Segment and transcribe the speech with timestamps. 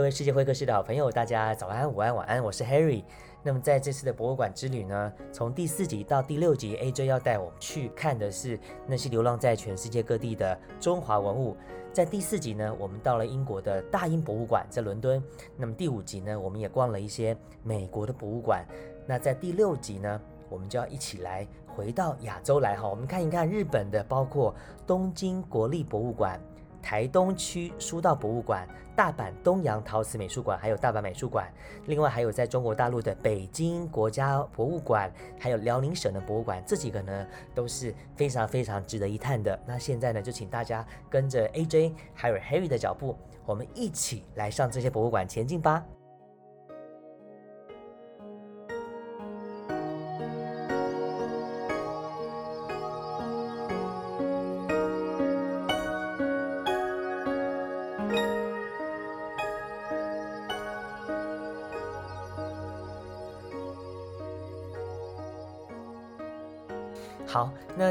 [0.00, 3.04] 各位世界会客室的好朋友，大家早安、午安、晚安，我是 Harry。
[3.42, 11.54] 那么在这次的博物馆之旅呢，从第四集到第六集，AJ 要带我们去看的是那些流浪在全世界各地的中华文物。
[11.92, 15.22] 在第四集呢，我们到了英国的大英博物馆，在伦敦。
[15.54, 18.64] 那么第五集呢，我们也逛了一些美国的博物馆。
[19.06, 24.54] 那在第六集呢，我们就要一起来回到亚洲来哈，我们看一看日本的，包括
[24.86, 26.40] 东京国立博物馆。
[26.82, 31.52] 台东区书道博物馆、大阪东洋陶瓷美术馆，还有大阪美术馆，
[31.86, 39.58] 另外还有在中国大陆的北京国家博物馆，还有辽宁省的博物馆，这几个呢都是非常非常值得一探的。
[39.66, 45.84] 那现在呢，就请大家跟着 AJ 还有 Harry 的脚步，我们一起来上这些博物馆前进吧。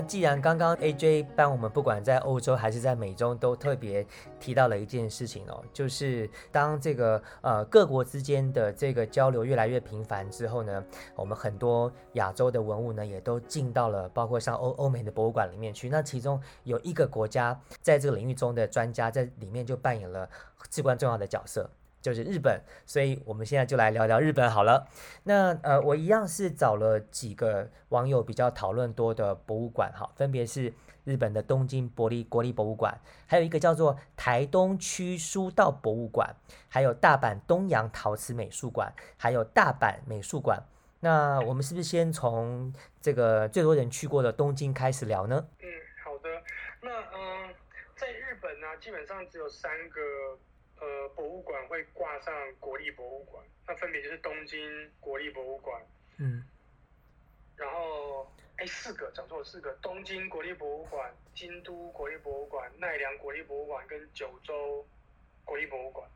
[0.02, 4.06] 既然刚刚 AJ 帮我们不管在欧洲还是在美洲都特别
[4.40, 10.84] 提到了一件事情哦，就是当这个呃各国之间的这个交流越来越频繁之后呢，
[11.16, 15.90] 我们很多亚洲的文物呢也都进到了包括像欧欧美的博物馆里面去。
[15.90, 20.30] 那其中有一个国家在这个领域中的专家在里面就扮演了
[20.70, 21.70] 至关重要的角色。
[22.02, 24.88] 就是日本，所以我们现在就来聊聊日本好了。
[25.24, 32.98] 那呃，我一样是找了几个网友比较讨论多的博物馆哈，分别是日本的东京国立国立博物馆，
[33.28, 36.34] 还有一个叫做台东区书道博物馆，
[36.70, 40.64] 还有大阪东洋陶瓷美术馆，还有大阪美术馆。
[41.02, 45.46] 那我们是不是先从这个最多人去过的东京开始聊呢？
[45.60, 45.68] 嗯，
[46.04, 46.30] 好的。
[46.82, 47.54] 那嗯，
[47.98, 50.00] 在日本呢，基本上只有三个。
[50.82, 55.82] 呃，博物馆会挂上国立博物馆，那分别就是东京国立博物馆，
[56.18, 56.44] 嗯，
[57.58, 64.88] 然后哎四个讲错了四个，东京国立博物馆、京都国立博物馆、奈良国立博物馆跟九州
[65.44, 66.10] 国立博物馆，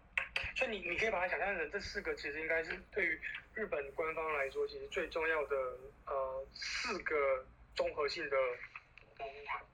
[0.55, 3.19] 所以你你可以把它想象成这四个其实应该是对于
[3.53, 5.55] 日本官方来说，其实最重要的
[6.05, 8.37] 呃四个综合性的。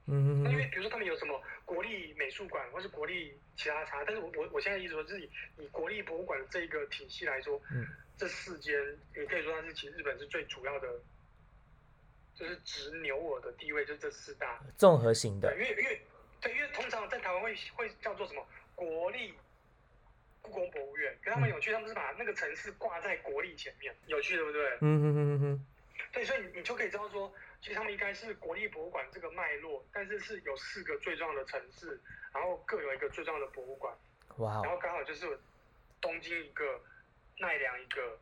[0.06, 8.74] 嗯，那因为比如说他们有什么国立美术馆或是国立其他啥，但是我我我现在意思说，自己以国立博物馆这个体系来说，嗯，这四间
[9.14, 10.88] 你可以说它是其实日本是最主要的，
[12.34, 15.54] 就是执牛耳的地位，就这四大综合型的。
[15.54, 16.00] 因为因为
[16.40, 18.44] 对，因为通常在台湾会会叫做什么
[18.74, 19.34] 国立
[20.42, 24.70] 故宫博物院，可他们有趣，他们是把那个城市挂在国立前面，有趣对不对？
[24.80, 25.66] 嗯嗯嗯嗯嗯。
[26.12, 27.32] 对，所以你你就可以知道说。
[27.62, 32.00] 其实他们应该是国立博物馆这个脉络，但是是有四个最重要的城市，
[32.32, 33.94] 然后各有一个最重要的博物馆。
[34.38, 34.62] 哇！
[34.62, 35.38] 然后刚好就是
[36.00, 36.80] 东京一个，
[37.36, 38.18] 奈良一个，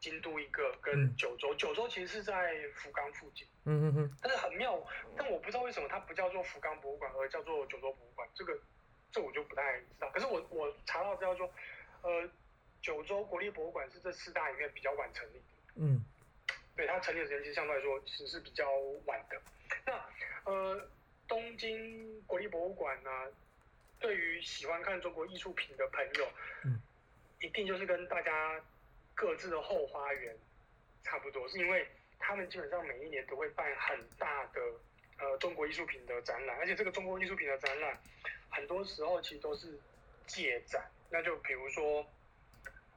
[0.00, 1.54] 京都一个，跟九州。
[1.54, 3.46] 九州其实是在福冈附近。
[3.62, 4.16] 嗯嗯嗯。
[4.20, 4.84] 但是很妙，
[5.16, 8.28] 但我不知道为什么它不叫做福冈博物馆，而叫做九州博物馆。
[8.34, 8.58] 这个
[9.12, 10.10] 这我就不太知道。
[10.10, 11.48] 可是我我查到资料说，
[12.02, 12.28] 呃，
[12.82, 15.44] 九州国立博物馆是这四大里面比较晚成立的。
[15.76, 16.04] 嗯。
[16.78, 18.70] 对它成立的时间其实相对来说其实是比较
[19.04, 19.42] 晚的。
[19.84, 19.92] 那
[20.44, 20.88] 呃，
[21.26, 23.10] 东京国立博物馆呢，
[23.98, 26.28] 对于喜欢看中国艺术品的朋友，
[26.64, 26.80] 嗯，
[27.40, 28.62] 一定就是跟大家
[29.12, 30.36] 各自的后花园
[31.02, 31.84] 差不多，是因为
[32.16, 34.60] 他们基本上每一年都会办很大的
[35.18, 38.00] 呃中国艺术品的展览，而且这个中国艺术品的展览
[38.50, 39.76] 很多时候其实都是
[40.28, 40.88] 借展。
[41.10, 42.06] 那就比如说，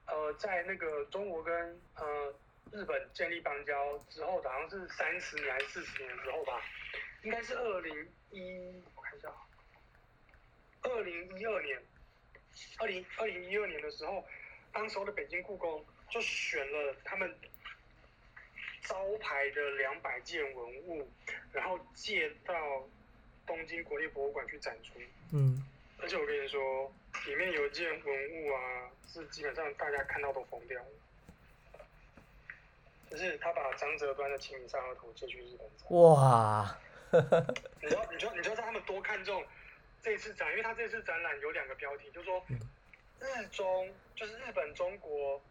[0.06, 2.32] 呃，在那个中国跟呃。
[2.72, 6.62] 日本建立邦交之后，好像是三十年还是四十年之后吧，
[7.24, 9.30] 应该是二零一，我看一下，
[10.84, 11.82] 二零一二年，
[12.80, 14.26] 二零二零一二年的时候，
[14.72, 17.36] 当时候的北京故宫就选了他们
[18.84, 21.10] 招牌的两百件文物，
[21.52, 22.88] 然后借到
[23.46, 24.94] 东京国立博物馆去展出。
[25.34, 25.62] 嗯，
[26.00, 26.94] 而且我跟你说，
[27.26, 30.90] 里面有一件文物啊，是基本上大家看到都疯掉了。
[33.12, 35.86] 就是他把张择端的《清明上河图》借去日本展。
[35.90, 36.78] 哇！
[37.82, 39.46] 你知道，你知道，你知道他们多看重
[40.02, 42.42] 这次展，因为他这次展览有两个标题，就是说
[43.20, 45.42] 日中就是日本中国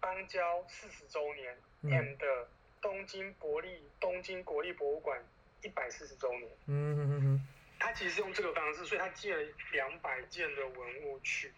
[0.00, 2.18] 邦交四十周年，and
[2.80, 5.24] 东京国立东京国立博物馆
[5.62, 6.50] 一百四十周年。
[6.66, 7.46] 嗯嗯嗯嗯。
[7.78, 11.52] 他其实是用这个方式，所以他借了两百件的文物去，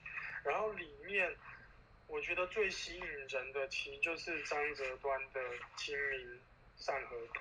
[0.44, 1.34] 然后里面。
[2.10, 5.40] 我觉得最吸引人的，其实就是张择端的
[5.76, 6.40] 《清明
[6.76, 7.40] 上河图》。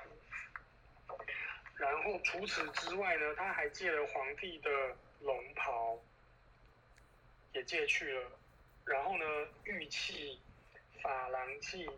[1.75, 4.69] 然后除此之外呢，他还借了皇帝的
[5.21, 5.99] 龙袍，
[7.53, 8.31] 也借去了。
[8.85, 9.25] 然后呢，
[9.63, 10.39] 玉器、
[11.01, 11.89] 珐琅器、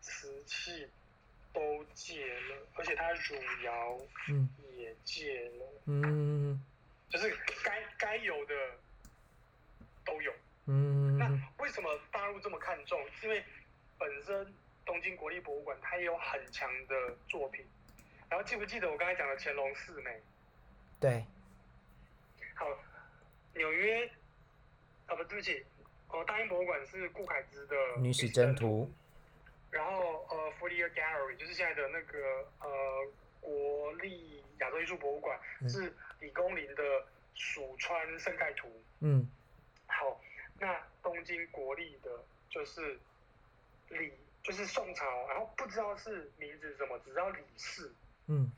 [0.00, 0.88] 瓷器
[1.52, 3.34] 都借了，而且他汝
[3.64, 3.98] 窑
[4.76, 5.66] 也借了。
[5.86, 6.64] 嗯，
[7.08, 8.54] 就是该该有的
[10.04, 10.32] 都有。
[10.66, 11.09] 嗯，那
[11.60, 12.98] 为什么大陆这么看重？
[13.12, 13.44] 是因为
[13.98, 14.54] 本身
[14.84, 17.64] 东京国立博物馆它也有很强的作品。
[18.28, 20.20] 然后记不记得我刚才讲的乾隆四美？
[20.98, 21.24] 对。
[22.54, 22.66] 好，
[23.54, 24.06] 纽约，
[25.06, 25.64] 啊不对不起，
[26.08, 28.90] 哦大英博物馆是顾恺之的《女史箴图》。
[29.74, 32.18] 然后呃 f o r t y e r Gallery 就是现在的那个
[32.60, 36.82] 呃国立亚洲艺术博物馆是李公麟的
[37.34, 38.68] 《蜀川盛盖图》。
[39.00, 39.28] 嗯。
[39.86, 40.20] 好。
[40.58, 42.10] 那东京国立的，
[42.48, 42.98] 就是
[43.88, 44.12] 李，
[44.42, 47.92] 就是宋朝，然后不知道是名字什么，只知道李氏，
[48.26, 48.50] 嗯，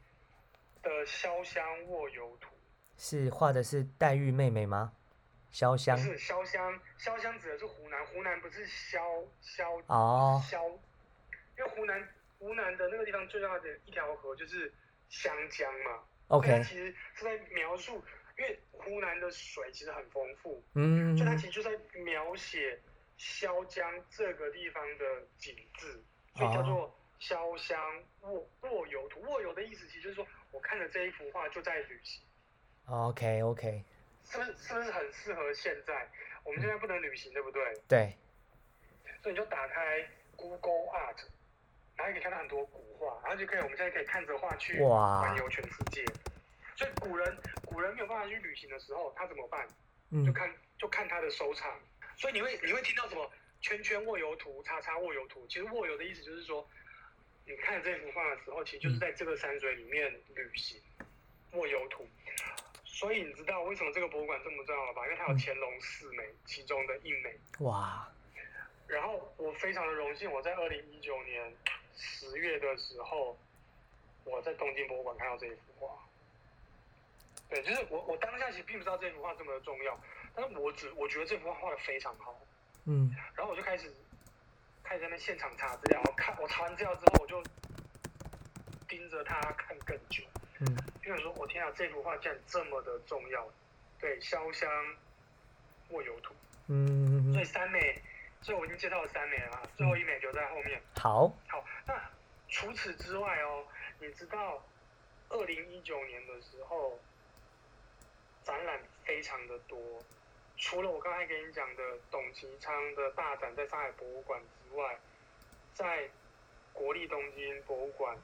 [0.82, 2.54] 的潇湘卧游图，
[2.96, 4.92] 是画的是黛玉妹妹吗？
[5.52, 10.66] 潇湘是潇湘，潇湘指的是湖南，湖南不是潇潇哦潇，
[11.58, 14.72] 因为湖南湖南的那个地方最大的一条河就是
[15.10, 18.02] 湘江嘛，OK，其实是在描述。
[18.42, 22.76] 因为湖南的水其实很丰富，嗯，所以它其实就在描写
[23.16, 25.04] 潇江这个地方的
[25.38, 26.02] 景致，
[26.34, 27.78] 所以叫做潇湘
[28.22, 29.20] 卧卧游图。
[29.20, 32.20] 卧游的意思其实就是说，我看了这一幅画就在旅行。
[32.86, 33.84] OK OK，
[34.24, 36.10] 是不是是不是很适合现在？
[36.42, 37.62] 我们现在不能旅行，对不对？
[37.86, 38.16] 对。
[39.22, 40.04] 所以你就打开
[40.34, 41.22] Google Art，
[41.94, 46.04] 然后可以看到很多古画，然后就可以我们现在可以看着画去环游全世界。
[46.76, 49.66] 所以古人古人没有办法去旅行的时候，他怎么办？
[50.24, 51.78] 就看就看他的收藏。
[52.16, 53.30] 所以你会你会听到什么
[53.60, 55.46] 圈圈卧游图、叉叉卧游图。
[55.48, 56.69] 其实卧游的意思就是说，
[57.46, 60.80] 你看这幅画的时候，其实就是在这个山水里面旅行。
[61.52, 62.06] 卧游图。
[62.84, 65.04] 所以你知道为什么这个博物馆这么重要了吧？
[65.04, 67.36] 因为它有乾隆四美其中的一美。
[67.60, 68.08] 哇！
[68.86, 71.52] 然后我非常的荣幸，我在二零一九年
[71.96, 73.38] 十月的时候，
[74.24, 75.98] 我在东京博物馆看到这一幅画。
[77.52, 80.00] 对，就是我我当下其实并不知道这幅画这么的重要，
[80.34, 82.34] 但是我只我觉得这幅画画的非常好，
[82.87, 83.93] 嗯，然后我就开始
[84.82, 87.43] 开始在那现场查资料，看我查完资料之后，我就
[88.88, 90.25] 盯着它看更久，
[90.60, 90.66] 嗯，
[91.04, 93.46] 因为说我天啊，这幅画竟然这么的重要，
[94.00, 94.96] 对，潇湘
[95.90, 96.34] 卧游图，
[96.69, 98.00] 嗯，所以三美，
[98.40, 102.02] 所以我已经介绍了三美了，最后一美留在后面，好，好，那
[102.48, 103.62] 除此之外哦，
[104.00, 104.64] 你知道
[105.28, 106.98] 二零一九年的时候。
[108.44, 110.02] 展览非常的多，
[110.56, 114.98] 除了我刚才跟你讲的董其昌的大展在上海博物馆之外，
[115.74, 116.08] 在
[116.72, 118.16] 国立东京博物馆，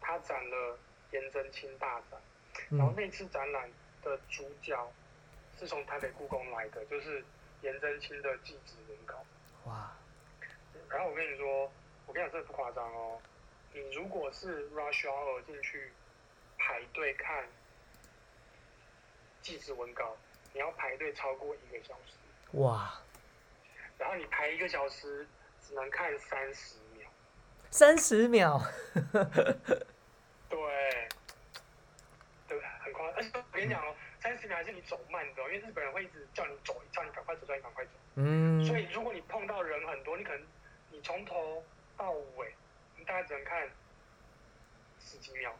[0.00, 0.78] 他展了
[1.10, 2.20] 颜真卿大展，
[2.70, 3.70] 然后那次展览
[4.02, 4.92] 的主角
[5.58, 7.24] 是从台北故宫来的，就是
[7.62, 9.24] 颜真卿的祭侄文稿。
[9.64, 9.96] 哇！
[10.88, 11.70] 然后我跟你说，
[12.06, 13.20] 我跟你讲，这不夸张哦，
[13.72, 15.90] 你如果是 rush hour 进去
[16.58, 17.48] 排队看。
[19.42, 20.16] 祭祀文稿，
[20.52, 22.12] 你要排队超过一个小时。
[22.52, 22.98] 哇！
[23.98, 25.26] 然后你排一个小时，
[25.60, 27.10] 只能看三十秒。
[27.70, 28.60] 三十秒？
[30.48, 31.08] 对，
[32.48, 33.14] 对，很夸张。
[33.16, 37.90] 而且我跟你讲哦，三十秒还是你走慢的，哦因为日本人会一直叫你走，叫你赶快走，叫你赶快走。
[38.16, 38.64] 嗯。
[38.64, 40.46] 所以如果你碰到人很多，你可能
[40.90, 41.64] 你从头
[41.96, 42.54] 到尾，
[42.96, 43.68] 你大概只能看
[45.00, 45.56] 十几秒。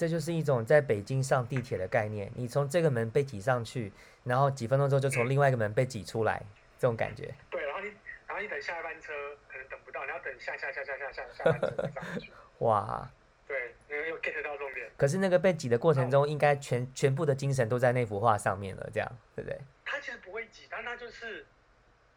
[0.00, 3.92] 这就是一种在北京上地铁的概念，你从这个门被挤上去，
[4.24, 6.42] 然后几分钟之后就从另外一个门被挤出来，
[6.78, 7.34] 这种感觉。
[7.50, 7.88] 对，然后你，
[8.26, 9.12] 然后你等下一班车
[9.46, 12.32] 可能等不到，你要等下下下下下下下班车上去。
[12.64, 13.10] 哇。
[13.46, 14.90] 对，那个又 get 到重点。
[14.96, 19.60] 可是那个被挤的过程中，应该全全部的精神都在那幅画上面了，这样对不对？
[19.84, 21.44] 它其实不会挤，但它就是，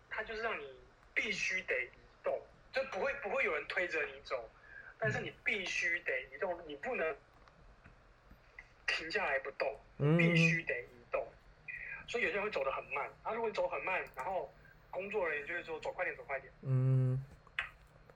[0.09, 0.73] 它就是让你
[1.13, 1.89] 必须得移
[2.23, 2.39] 动，
[2.71, 4.49] 就不会不会有人推着你走，
[4.97, 7.13] 但是你必须得移动，你不能。
[8.87, 9.79] 停下来不动，
[10.17, 11.25] 必须得移动，
[12.07, 13.09] 所以有些人会走得很慢。
[13.23, 14.51] 他如果走很慢，然后
[14.91, 16.51] 工作人员就会说走快点，走快点。
[16.61, 17.23] 嗯，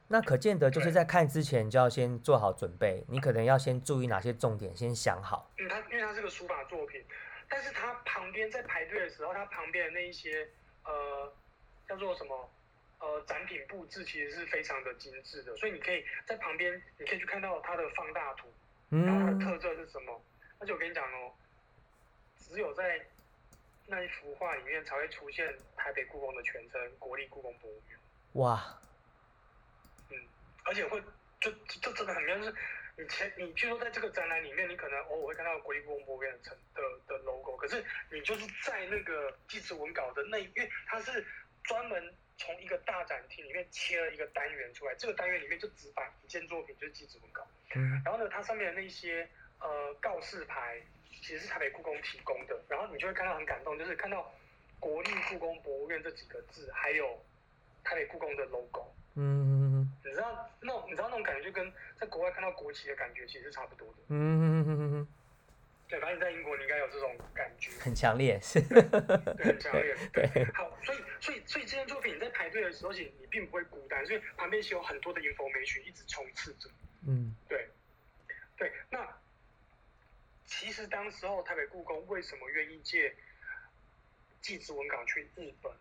[0.08, 5.50] 那可见得就是在看之前就要先做好准备，你可能要先注意哪些重点，先想好。
[5.58, 7.04] 嗯，他因为他是个书法作品，
[7.50, 10.48] 但是他旁边在排队的时候，他旁边的那一些
[10.84, 11.34] 呃
[11.88, 12.50] 叫做什么
[13.00, 18.48] 呃展品布置，其实是非常的精致的，所以你可以在旁边，你可以去看到它的放大图，
[18.90, 20.22] 然后它的特色是什么。
[20.60, 21.34] 而且我跟你讲哦，
[22.38, 23.06] 只有在
[23.86, 27.98] 那一幅画里面才会出现台北故宫的全称——国立故宫博物院。
[28.34, 28.80] 哇！
[30.10, 30.18] 嗯，
[30.66, 31.02] 而且会
[31.40, 32.56] 就就真的很妙，就是
[32.98, 41.26] 你前你譬如说在这个展览里面，你可能偶尔会看到国立故宫博物院的的的 logo，可是你就是在那个祭祀文稿的那，因为它是
[41.64, 47.48] 专门从一个大展厅里面切了一个单元出来，这个单元里面就只摆一件作品，就是祭祖文稿。
[47.76, 48.02] 嗯。
[48.04, 50.82] 然后呢，它上面的那些呃告示牌，
[51.22, 52.60] 其实是台北故宫提供的。
[52.70, 54.32] 然后你就会看到很感动，就是看到
[54.80, 57.20] 国立故宫博物院这几个字，还有
[57.84, 58.94] 台北故宫的 logo。
[59.16, 59.92] 嗯。
[60.04, 63.96] 你知道那种你知道那种感觉，就跟在国外看到国旗的感觉其实是差不多的。
[64.10, 65.08] 嗯嗯嗯嗯。
[65.90, 68.82] 对，反正你在英国，你应该有这种感觉，很强烈，是，对，
[69.46, 70.46] 很强烈，对。
[70.54, 76.70] 好，所以，所以，所以这件作品你在排队的时候，其实你并不会孤单，所以旁边是有很多的 information 一直充斥着。
[77.08, 77.70] 嗯，对，
[78.58, 78.70] 对。
[78.90, 79.00] 那
[80.48, 83.14] 其实当时候台北故宫为什么愿意借
[84.42, 85.72] 祭侄文稿去日本？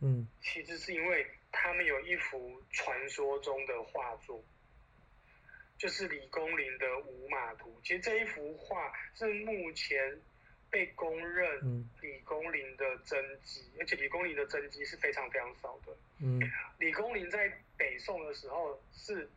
[0.00, 4.42] 嗯，其实是因为他们有一幅传说中的画作。
[5.76, 10.18] 就是李公麟的五马图，其实这一幅画是目前
[10.70, 15.94] 被公认李公麟的真迹，而且李公麟的真迹是非常非常少的。
[16.20, 16.40] 嗯，
[16.78, 19.28] 李公麟在北宋的时候是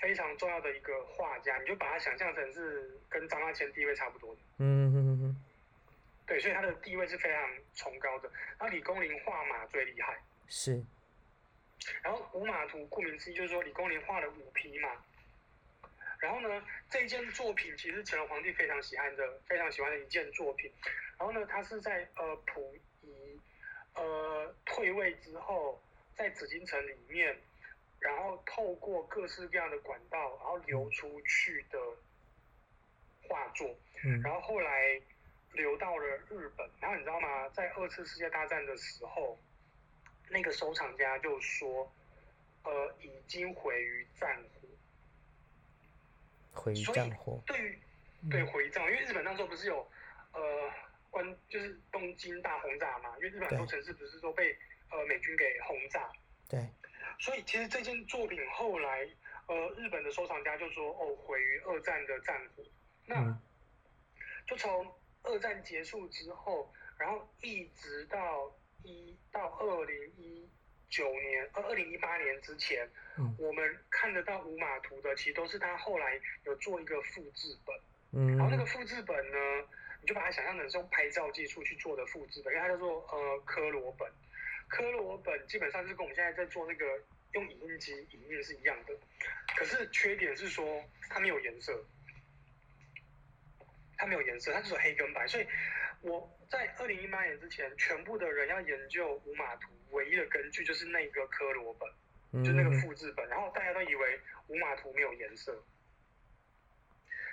[0.00, 4.40] 非常重要的一个画家，你就把他想象成是跟张大千地位差不多的。
[4.58, 5.44] 嗯嗯嗯
[6.26, 7.40] 对，所以他的地位是非常
[7.74, 8.30] 崇高的。
[8.60, 10.18] 那李公麟画马最厉害。
[10.46, 10.82] 是。
[12.02, 14.90] 然后五马图顾名思义就是说李公麟画了五匹马。
[16.20, 20.70] 然后呢，这件作品其实乾隆皇帝非常喜欢的，非常喜欢的一件作品。
[21.16, 23.40] 然后呢，他是在呃溥仪
[23.94, 25.80] 呃退位之后，
[26.16, 27.38] 在紫禁城里面，
[28.00, 31.78] 然后透过各式各样的管道，然后流出去的
[33.22, 33.68] 画作。
[34.04, 34.20] 嗯。
[34.22, 35.00] 然后后来
[35.52, 36.68] 流到了日本。
[36.80, 37.48] 然后你知道吗？
[37.50, 39.38] 在二次世界大战的时候，
[40.28, 41.90] 那个收藏家就说，
[42.64, 44.68] 呃，已经毁于战火。
[46.52, 47.78] 毁于战火，对于
[48.28, 49.88] 对回葬，因为日本那时候不是有
[50.32, 50.40] 呃
[51.08, 54.58] 关，就是东京大轰炸嘛，因为日本很多城市不是说被
[54.90, 56.10] 呃美军给轰炸，
[56.48, 56.68] 对，
[57.18, 59.08] 所以其实这件作品后来
[59.46, 62.62] 呃日本的收藏家就说哦毁于二战的战火，
[63.06, 63.38] 那
[64.46, 70.48] 就从二战结束之后，然后一直到一到二零一。
[70.90, 72.88] 九年，呃，二零一八年之前，
[73.38, 77.76] 我们看得到五马图的，其实都是他后来有做一个复制本，
[78.14, 79.36] 嗯，然后那个复制本呢，
[80.00, 84.10] 你就把它想象成是用拍照技术去做的复制本，因为它叫做呃科罗本，
[84.68, 86.84] 科罗本基本上就是跟我们现在在做那个
[87.32, 88.94] 用影印机影印是一样的，
[89.56, 91.84] 可是缺点是说它没有颜色，
[93.96, 95.46] 它没有颜色，它只有黑跟白，所以
[96.02, 99.72] 我在二零一八年之前，全部的人要研究五马图。
[99.90, 105.64] 唯一的根据就是那个科罗本，就那个复制本，然后大家都以为五马图没有颜色。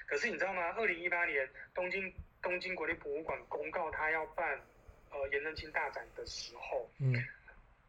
[0.07, 0.69] 可是你知道吗？
[0.77, 4.57] 二零一八年东京东京国立博物馆公告它要办
[5.15, 7.13] 呃颜真卿大展的时候，嗯，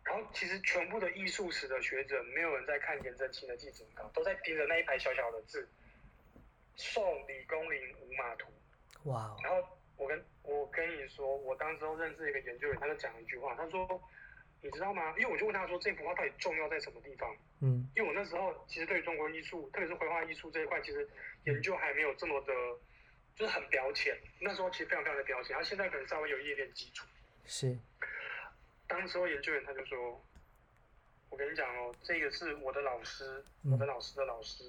[0.04, 5.68] 然后其实全部的艺术史的学者没有人在看颜真卿的记者稿，都在盯着那一排小小的字，
[6.76, 8.52] 送李公麟五马图。
[9.04, 9.37] 哇！
[9.42, 14.00] 然后我跟我跟你说，我当时候认识一个研究员，他就讲了一句话，他说。
[14.62, 15.14] 你知道吗？
[15.18, 17.30] 因为我就问他说，这幅画到底重要在什么地方？
[17.61, 21.09] 嗯，因为我那时候其实对中国艺术，特别是绘画艺术这一块，其实
[21.45, 22.52] 研究还没有这么的，
[23.37, 24.16] 就是很表浅。
[24.40, 27.06] 那时候其实非常非常的表浅，然后现在可能稍微有一点点基础。
[27.47, 27.79] 是。
[28.87, 30.25] 当时候研究员他就说
[31.31, 34.65] ：“我跟你讲哦，这个是我的老师，我的老师的老师，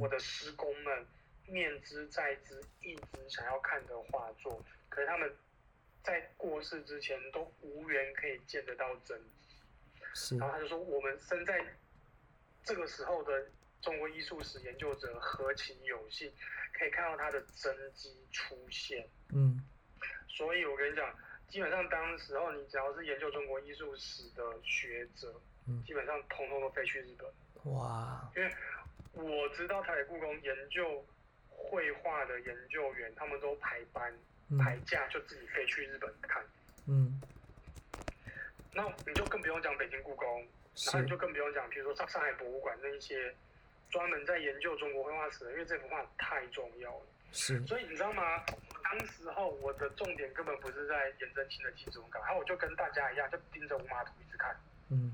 [0.00, 1.06] 我的师公们
[1.46, 5.32] 念之在之，一直想要看的画作，可是他们。”
[6.04, 11.64] 在过世之前都无缘可以见得到真迹，然后他就说：“我们生在
[12.62, 13.46] 这个时候的
[13.80, 16.30] 中国艺术史研究者何其有幸，
[16.74, 19.64] 可以看到他的真迹出现。”嗯，
[20.28, 21.08] 所以我跟你讲，
[21.54, 25.32] 基本上当时候你只要是研究中国艺术史的学者，
[25.86, 27.72] 基本上通通都飞去日本。
[27.72, 28.28] 哇！
[28.34, 28.52] 因为
[29.12, 31.06] 我知道台北故宫研究
[31.48, 34.12] 绘画的研究员，他们都排班。
[34.58, 36.44] 排假就自己飞去日本看，
[36.86, 37.18] 嗯，
[38.72, 40.46] 那你就更不用讲北京故宫，
[40.84, 43.34] 然后你就更不用讲，比如说上上海博物馆那一些
[43.88, 47.06] 专门在研究中国绘画史的，因为这幅画太重要了。
[47.34, 48.22] 是，所以你知道吗？
[48.82, 54.56] 当时候我的重点根本不是在颜真卿的祭祖文稿，然后我就跟大家一样，就盯着五马图一直看。
[54.88, 55.12] 嗯，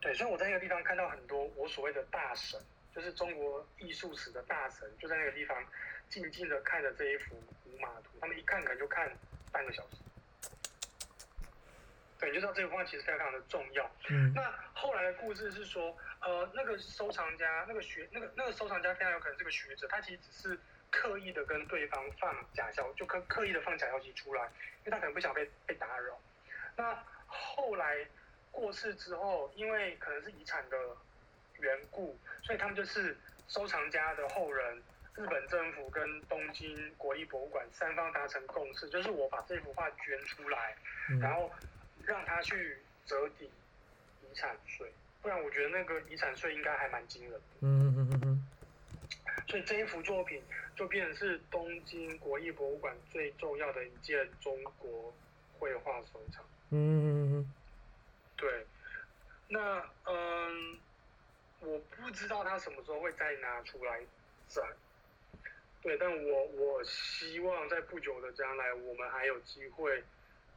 [0.00, 2.58] 对，所以我在那个地方看到很多我所谓的大神，
[2.94, 5.62] 就是中国艺术史的大神，就在那个地方。
[6.08, 9.08] 静静的看着这一幅五马图，他们一看可能就看
[9.52, 9.98] 半个小时。
[12.20, 13.90] 对，你就知道这幅画其实非常非常的重要。
[14.10, 14.32] 嗯。
[14.34, 20.60] 那后来的故事是说，呃，那个收藏家，那个学，那个那个收藏家非常有可能是个学者，他其实只是
[20.90, 24.44] 刻意的跟对方放假消，就刻刻意的放假消息出来，
[24.84, 26.20] 因为他可能不想被被打扰。
[26.76, 26.96] 那
[27.26, 28.06] 后来
[28.50, 30.76] 过世之后，因为可能是遗产的
[31.58, 33.16] 缘故，所以他们就是
[33.48, 34.82] 收藏家的后人。
[35.16, 40.74] 日本政府跟东京国立博物馆三方达成共识，就是我把这幅画捐出来，
[41.20, 41.50] 然后
[42.10, 42.76] 让他去
[43.06, 47.40] 折抵遗产税，不然我觉得那个遗产税应该还蛮惊人的。
[47.60, 48.46] 嗯嗯嗯嗯。
[49.46, 50.42] 所以这一幅作品
[50.74, 55.14] 就变成是东京国立博物馆最重要的一件中国
[55.56, 56.44] 绘画收藏。
[56.70, 57.54] 嗯嗯嗯。
[58.36, 58.66] 对，
[59.46, 60.78] 那嗯，
[61.60, 64.00] 我不知道他什么时候会再拿出来
[64.48, 64.64] 展。
[65.80, 70.02] 对，但我我希望在不久的将来，我们还有机会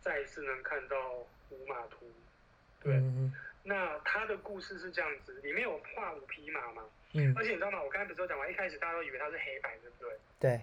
[0.02, 2.06] 再一次能看到五马图。
[2.82, 3.02] 对，
[3.64, 6.84] 那他的故事是这样子，里面有画五匹马嘛？
[7.14, 7.34] 嗯。
[7.38, 7.82] 而且你知道吗？
[7.82, 10.18] 我刚才不是讲完，一开始大家都以为它是黑白，对不对？
[10.40, 10.62] 对。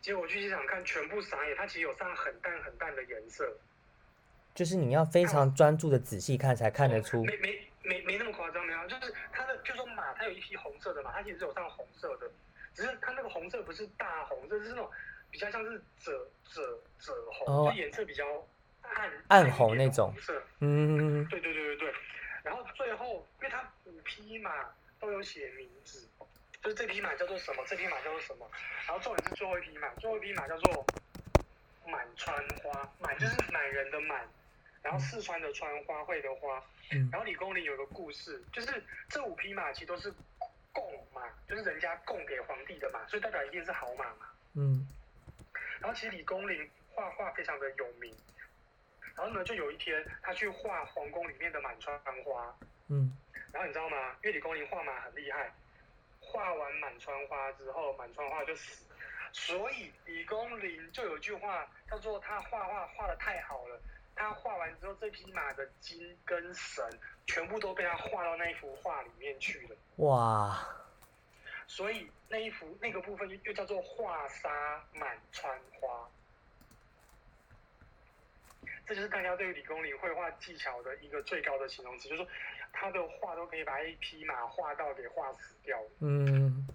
[0.00, 3.56] 结果我去机场看，全部傻眼，它其实有上很淡很淡的颜色。
[4.54, 7.24] 就是你要非常专注的仔细看，才看得出。
[7.24, 12.30] 没没没没那么夸张，没有，就是它的，就说马，它有一匹红色的马，它其实有上红色的。
[12.74, 14.90] 只是它那个红色不是大红色，是那种
[15.30, 16.12] 比较像是赭
[16.48, 16.60] 赭
[17.00, 18.24] 赭红，就颜色比较
[18.94, 20.42] 暗暗红那种色。
[20.60, 21.94] 嗯，对对对对对。
[22.42, 24.50] 然后最后，因为它五匹马
[25.00, 26.08] 都有写名字，
[26.62, 28.50] 就是这匹马叫做什么，这匹马叫做什么。
[28.86, 30.86] 然后重点是最后一匹马，最后一匹马叫做
[31.86, 34.28] 满川花，满就是满人的满，
[34.82, 36.62] 然后四川的川，花卉的花。
[37.10, 40.12] 然后李公麟有个故事，就是这五匹马其实都是。
[40.74, 40.82] 贡
[41.14, 44.26] 马就是人家供给皇帝的马，所以代表一定是好马嘛。
[44.54, 44.84] 嗯。
[45.78, 48.12] 然后其实李公麟画画非常的有名，
[49.16, 52.54] 然后呢，就有一天他去画皇宫里面的满川花。
[52.88, 53.16] 嗯。
[53.52, 53.96] 然后你知道吗？
[54.22, 55.52] 因为李公麟画马很厉害，
[56.20, 58.84] 画完满川花之后，满川花就死。
[59.32, 63.80] 所以李公麟就有句话叫做他画画画的太好了。
[64.16, 66.84] 他画完之后，这匹马的筋跟神
[67.26, 69.76] 全部都被他画到那一幅画里面去了。
[69.96, 70.66] 哇！
[71.66, 76.08] 所以那一幅那个部分又叫做画沙满川花。
[78.86, 82.30] 这就是大家对李公麟绘画技巧的一个最高的形容词，就是说
[82.72, 85.78] 他的画都可以把一匹马画到给画死掉。
[86.00, 86.66] 嗯。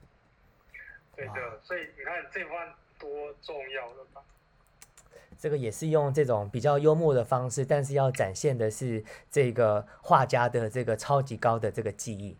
[1.15, 2.65] 对的，所以你看这幅画
[2.97, 4.23] 多重要了吧？
[5.37, 12.37] 这个也是用这种比较幽默的方式，但是要展现的是这个画家的这个超级高的这个技艺。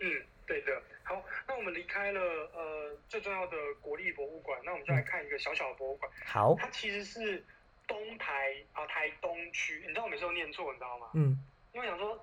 [0.00, 0.10] 嗯，
[0.44, 0.82] 对的。
[1.04, 6.10] 好，那我们离开了呃最重要的国立博物馆，那我们就来看一个小小的博物馆。
[6.26, 7.44] 好，它其实是
[7.86, 11.10] 东台啊台东区，你知道我每次都念错，你知道吗？
[11.14, 11.38] 嗯，
[11.72, 12.14] 因为想说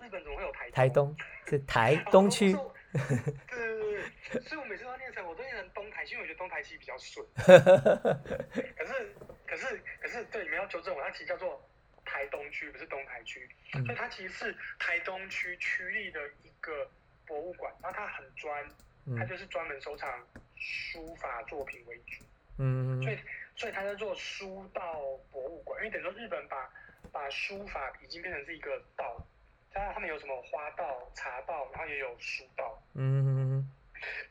[0.00, 1.16] 日本怎么会有台台东
[1.46, 2.52] 是台东区。
[2.92, 2.98] 对
[3.46, 7.24] 对对所以我每次都念成，我都念成东台区，因为我觉得东台区比较顺。
[7.36, 9.14] 可是
[9.46, 11.64] 可是可是，对你们要纠正我，它其实叫做
[12.04, 13.48] 台东区，不是东台区。
[13.72, 16.90] 所以它其实是台东区区立的一个
[17.26, 18.68] 博物馆，然后它很专，
[19.16, 22.24] 它就是专门收藏书法作品为主。
[22.58, 23.00] 嗯。
[23.02, 23.18] 所以
[23.60, 26.72] 所以他叫做书道博物馆，因为等于说日本把
[27.12, 29.22] 把书法已经变成是一个道。
[29.70, 32.82] 加他们有什么花道、茶道，然后也有书道。
[32.94, 33.70] 嗯，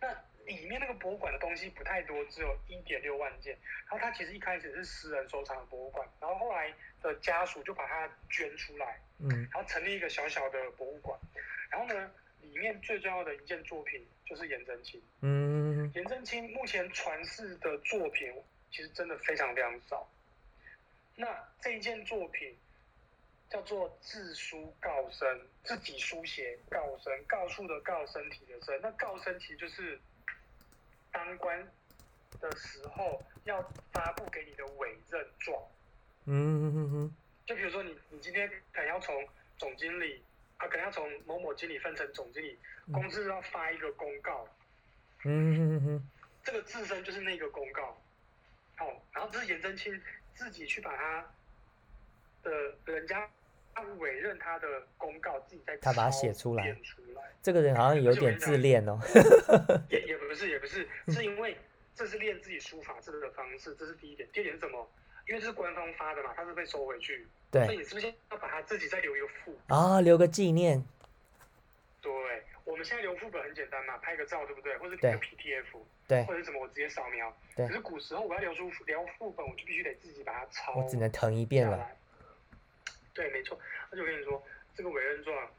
[0.02, 0.12] 那
[0.46, 3.56] 里面那个博物馆的东西不太多，只有一点六万件。
[3.88, 11.18] 然后它其实一开始是私人收藏的博物馆，然后后来的家属就把它捐出来，嗯，然后成立一个小小的博物馆。
[11.70, 12.12] 然后呢，
[12.42, 15.00] 里面最重要的一件作品就是颜真卿。
[15.22, 18.34] 嗯，颜真卿目前传世的作品
[18.72, 20.10] 其实真的非常非常少。
[21.16, 21.28] 那
[21.62, 22.56] 这一件作品。
[23.50, 28.80] 叫做自书告身，自己书写告身，告诉的告身体的身。
[28.80, 30.00] 那告身其实就是
[31.12, 31.68] 当官
[32.40, 33.60] 的时候要
[33.92, 35.60] 发布给你的委任状。
[36.26, 37.16] 嗯嗯嗯嗯。
[37.48, 39.28] 就比如说你，你今天可能要从
[39.58, 40.24] 总经理
[40.58, 42.56] 啊，可能要从某某经理分成总经理，
[42.94, 44.48] 公司要发一个公告。
[45.26, 46.10] 嗯嗯嗯。
[46.44, 48.00] 这个自身就是那个公告。
[48.80, 50.02] 好，然后这是颜真卿
[50.34, 51.32] 自己去把他
[52.42, 52.52] 的
[52.86, 53.30] 人家。
[53.98, 56.76] 委任他的公告，自己在他把它写出来。
[57.42, 59.00] 这个人好像有点自恋哦。
[59.90, 61.56] 也也不是，也不是，是因为
[61.96, 64.28] 这是练自己书法字的方式，这是第一点。
[64.34, 64.86] 第二点是什么？
[65.30, 67.26] 因为这是官方发的嘛，他是被收回去。
[67.50, 67.64] 对。
[67.68, 69.58] 所以你是不是要把它自己再留一个副？
[69.68, 70.84] 啊，留个纪念。
[72.02, 72.12] 对，
[72.70, 74.78] 我们现在留副本很简单嘛，拍个照，对不对？
[74.78, 75.66] 或者留个 PDF，
[76.08, 77.36] 对，或者什么我直接扫描。
[77.56, 77.68] 对。
[77.68, 80.76] 可是古时候我要留书留副本，我就必须得自己把它抄。
[80.76, 81.90] 我只能誊一遍了。
[83.12, 83.60] 对，没错。
[83.90, 84.44] 而且我跟你说，
[84.76, 85.52] 这个委任状，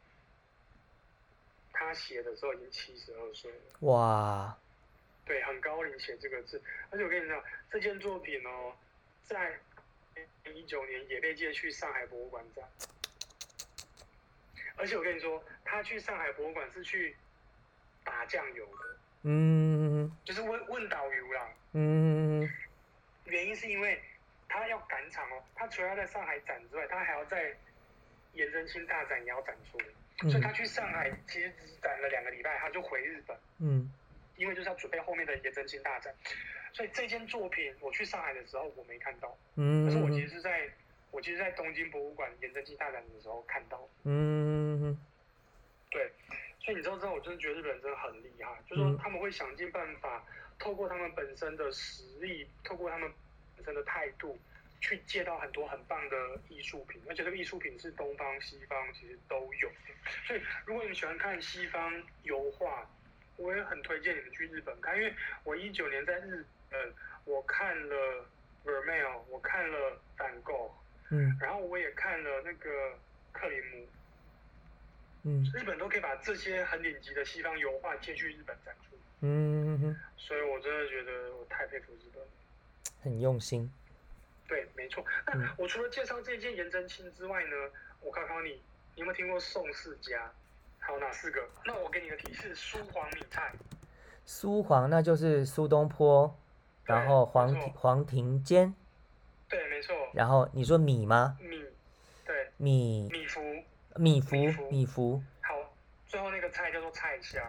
[1.72, 3.58] 他写的时候已经七十二岁了。
[3.80, 4.56] 哇！
[5.26, 6.62] 对，很高龄写这个字。
[6.90, 7.42] 而且我跟你讲，
[7.72, 8.72] 这件作品哦，
[9.24, 9.58] 在
[10.44, 12.64] 一九年也被借去上海博物馆展，
[14.80, 17.14] 而且我跟你说，他去上海博物馆是去
[18.02, 22.48] 打酱油的，嗯，就是问问导游啦，嗯，
[23.26, 24.00] 原因是因为
[24.48, 27.54] 他要赶场哦，他除了要在上海展之外，他还要在
[28.32, 29.78] 颜真卿大展也要展出，
[30.30, 33.92] 所以他去上海其实只展了两个礼拜，他就回日本，嗯，
[34.36, 36.14] 因为就是要准备后面的颜真卿大展。
[36.72, 40.70] 所以这件作品，我去上海的时候我没看到，嗯，可是我其实是在，
[41.10, 44.59] 我其实，在东京博物馆颜真卿大展的时候看到，嗯，对，
[46.60, 50.24] 所以你知道这样，我真的觉得日本人真的很厉害，就是说他们会想尽办法，
[50.58, 53.10] 透过他们本身的实力，透过他们
[53.56, 54.38] 本身的态度，
[54.80, 59.94] 去借到很多很棒的艺术品，而且这个艺术品是东方西方其实都有的，
[60.26, 62.88] 所以如果你喜欢看西方油画，
[63.36, 66.44] 我也很推荐你们去日本看，因为我一九年在日。
[66.72, 66.94] 本，
[67.24, 68.24] 我看了
[68.64, 70.72] Vermeer，我看了梵高，
[71.10, 72.96] 嗯，然后我也看了那个
[73.32, 73.88] 克林姆，
[75.22, 82.22] 嗯，日本都可以把这些很顶级的西方油画借去日本展出，嗯哼，所以我真的觉得我太佩服日本，
[83.02, 83.70] 很用心，
[84.48, 85.04] 对，没错。
[85.26, 87.50] 那我除了介绍这件颜真卿之外呢，
[88.00, 88.50] 我考考你，
[88.94, 90.30] 你有没有听过宋世家？
[90.78, 91.46] 还有哪四个？
[91.64, 93.52] 那我给你个提示：苏黄米菜。
[94.24, 96.36] 苏黄，那就是苏东坡。
[96.84, 98.74] 然后黄黄庭坚，
[99.48, 99.94] 对，没错。
[100.12, 101.38] 然后你说米吗？
[101.38, 101.64] 米，
[102.26, 103.62] 对，米米芾，
[104.00, 105.22] 米芾，米芾。
[105.42, 105.54] 好，
[106.06, 107.42] 最后那个菜叫做菜香。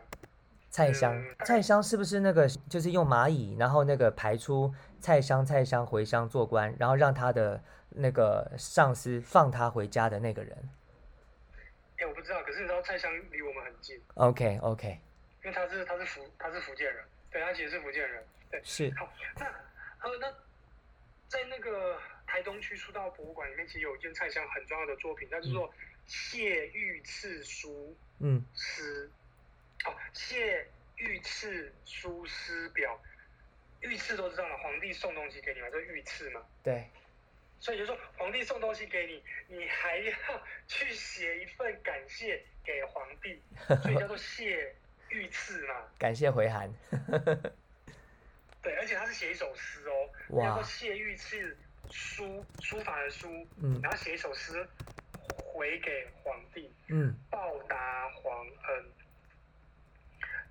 [0.70, 10.70] 菜香，菜香是不是那个就是用蚂蚁，然后那个排出菜香、菜香回乡做官，然后让他的那个上司放他回家的那个人？
[11.98, 14.02] 哎，我不知道，可是你知道菜香离我们很近。
[14.16, 15.00] OK，OK。
[15.44, 18.22] 因为他是他是福他是福建人，对他其实是福建人。
[18.50, 19.08] 对，是好。
[19.40, 20.28] 那呃，那
[21.30, 25.70] 在那个台东区出道博物馆里面，其实有一件菜香很重要的作品，那就是说
[26.12, 29.10] 谢御赐书嗯诗。
[29.86, 33.02] 哦，谢御赐书诗表，
[33.80, 36.46] 御赐都知道了，皇帝送东西给你嘛，就御赐嘛。
[36.62, 36.86] 对。
[37.62, 39.24] 所以就说皇帝送东西给你，
[39.56, 40.14] 你还要
[40.68, 43.42] 去写一份感谢给皇帝，
[43.82, 44.76] 所以叫做谢
[45.10, 45.76] 御赐嘛。
[45.98, 46.70] 感谢回函。
[48.62, 51.58] 对，而且他是写一首诗哦，叫做谢御赐
[51.90, 54.68] 书，书法的书，嗯，然后写一首诗
[55.62, 58.86] 回给皇帝，嗯，报答皇恩。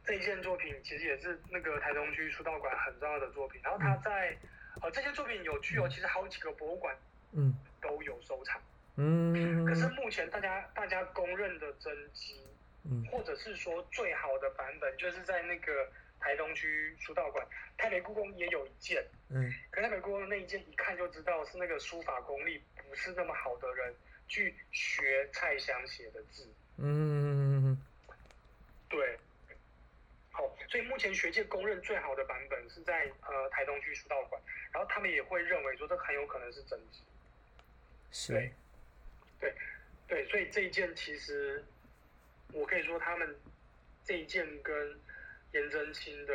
[0.05, 4.39] 这一件作品其实也是那个台东区书道馆很重要的作品，然后他在，
[4.81, 6.97] 呃，这些作品有趣哦，其实好几个博物馆，
[7.33, 8.63] 嗯，都有收藏，
[8.99, 12.47] 嗯，可是目前大家大家公认的真迹，
[12.85, 15.91] 嗯，或者是说最好的版本，就是在那个。
[16.23, 17.43] 台东区书道馆，
[17.79, 23.95] 台北故宫也有一件，嗯，可台北故宫的那一件一看就知道是那个书法功力不是那么好的人
[24.31, 27.77] 去学蔡襄写的字，嗯，
[28.89, 29.19] 对，
[30.31, 34.41] 好，所以目前学界公认最好的版本是在呃台东区书道馆，
[34.73, 37.01] 然后他们也会认为说这很有可能是真迹，
[38.11, 38.33] 是，
[39.39, 39.55] 对，
[40.09, 41.63] 对，所以这一件其实
[42.55, 43.37] 我可以说他们
[44.07, 44.99] 这一件跟。
[45.53, 46.33] 颜真卿的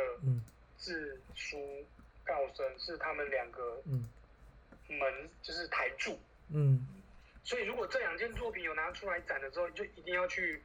[0.76, 1.56] 字书
[2.22, 3.82] 告生是他们两个
[4.86, 6.20] 门，就是台柱。
[6.50, 6.86] 嗯，
[7.46, 10.60] 所以如果这两件作品有拿出来展的时候，就一定要去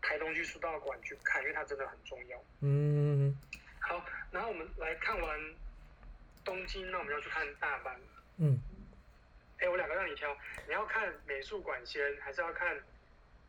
[0.00, 2.40] 台东区书道馆去看，因为它真的很重要。
[2.60, 3.36] 嗯，
[3.80, 5.54] 好，然后我们来看完
[6.44, 7.96] 东京，那我们要去看大阪。
[8.36, 8.60] 嗯，
[9.58, 10.32] 哎，我两个让你挑，
[10.68, 12.80] 你要看美术馆先，还是要看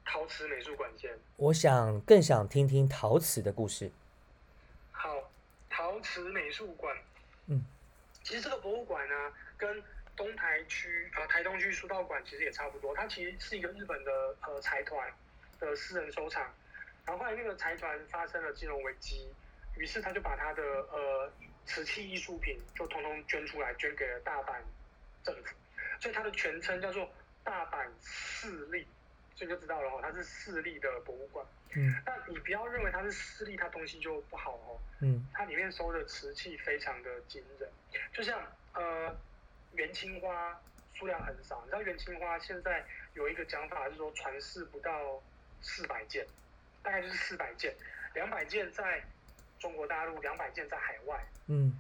[0.04, 1.16] 陶瓷美术馆先？
[1.38, 3.92] 我想更想听听陶瓷的故事。
[4.92, 5.32] 好，
[5.70, 6.98] 陶瓷美术馆，
[7.46, 7.64] 嗯，
[8.24, 9.84] 其实这个博物馆呢，跟
[10.20, 15.10] 东台区啊台东区书道馆其实也差不多，它其实是一个日本的呃财团
[15.62, 16.44] 的私人收藏，
[17.06, 19.34] 然后后来那个财团发生了金融危机，
[19.78, 21.32] 于是他就把他的呃
[21.66, 24.60] 瓷器艺术品就通通捐出来，捐给了大阪
[25.24, 25.56] 政府，
[26.02, 27.10] 所以它的全称叫做
[27.42, 28.86] 大阪市立。
[29.36, 31.46] 所以就知道了哦，它是私立的博物馆。
[31.74, 34.76] 嗯，那你不要认为它是私立，它东西就不好哦。
[35.02, 37.70] 嗯，它里面收的瓷器非常的惊人，
[38.12, 39.16] 就像呃
[39.74, 40.60] 元青花
[40.94, 45.22] 数量很少，你知道元青花现在有一个讲法是说传世不到
[45.62, 46.26] 四百件，
[46.84, 47.74] 大概就是四百件，
[48.14, 49.02] 两百件在
[49.60, 51.24] 中国大陆，两百件在海外。
[51.48, 51.80] 嗯。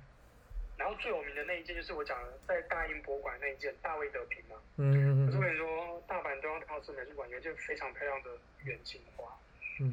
[0.77, 4.55] 然后最有名的那一件就是我讲的，在大英博物馆那一件大卫德平嘛。
[4.77, 5.25] 嗯。
[5.25, 8.29] 可是我跟你说，大阪中央陶瓷美术馆有一件非常漂亮的
[8.63, 9.37] 元青花，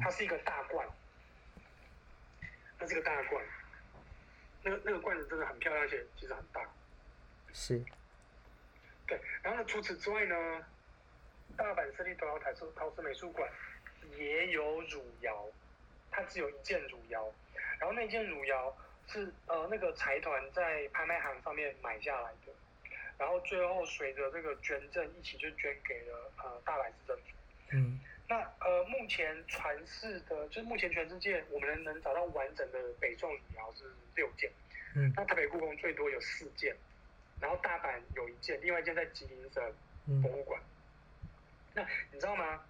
[0.01, 0.87] 它是一个大罐，
[2.79, 3.43] 它是个大罐，
[4.63, 6.61] 那个那个罐子真的很漂亮，而且其实很大。
[7.57, 7.83] 是。
[9.07, 10.63] 对，然后呢，除此之外呢，
[11.57, 13.49] 大阪市立东窑台式陶瓷美术馆
[14.15, 15.43] 也有汝窑，
[16.11, 17.33] 它只有一件汝窑，
[17.79, 22.53] 然后那件汝窑是呃那个财团在拍卖行上面买下来的，
[23.17, 27.23] 然后最后随着这个捐赠一起就捐给了呃大阪市政府。
[27.71, 27.99] 嗯。
[28.29, 34.51] 那呃，目前传世的，就是目前全世界我们能能找到完整的北宋汝窑是六件，
[34.97, 36.75] 嗯，那台北故宫最多有四件，
[37.39, 39.73] 然后大阪有一件，另外一件在吉林省
[40.21, 40.61] 博物馆。
[41.73, 42.63] 那你知道吗？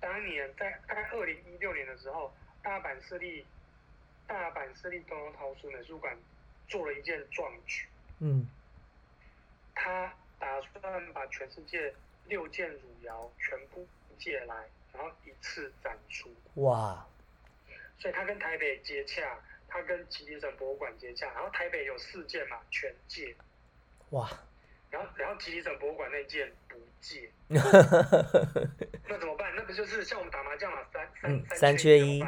[0.00, 3.46] 当年在大概二零一六年的时候，大阪市立
[4.26, 6.16] 大阪市立东方陶瓷美术馆
[6.68, 7.86] 做了一件壮举，
[8.20, 8.48] 嗯，
[9.74, 11.94] 他打算把全世界
[12.26, 13.86] 六件汝窑全部
[14.18, 14.68] 借来。
[14.92, 17.06] 然后一次展出哇，
[17.98, 23.34] 所以他跟台北接洽，他跟吉林省博物馆接洽，然后台北有四件嘛，全借
[24.12, 24.30] 哇，
[24.90, 29.52] 然后然后吉林省博物馆那件不借， 那怎么办？
[29.54, 32.24] 那不就是像我们打麻将嘛，三三三缺一，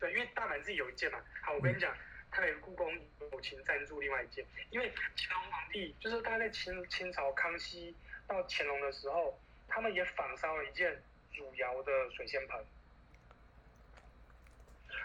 [0.00, 1.18] 对，因为大阪自己有一件嘛。
[1.42, 1.94] 好，我跟你讲，
[2.30, 2.92] 台北故宫
[3.32, 7.94] 友情赞助另外一件，因为乾隆皇帝就是大概在清清朝康熙
[8.26, 11.00] 到乾隆的时候，他们也仿烧了一件。
[11.36, 12.66] 汝窑的水仙盆，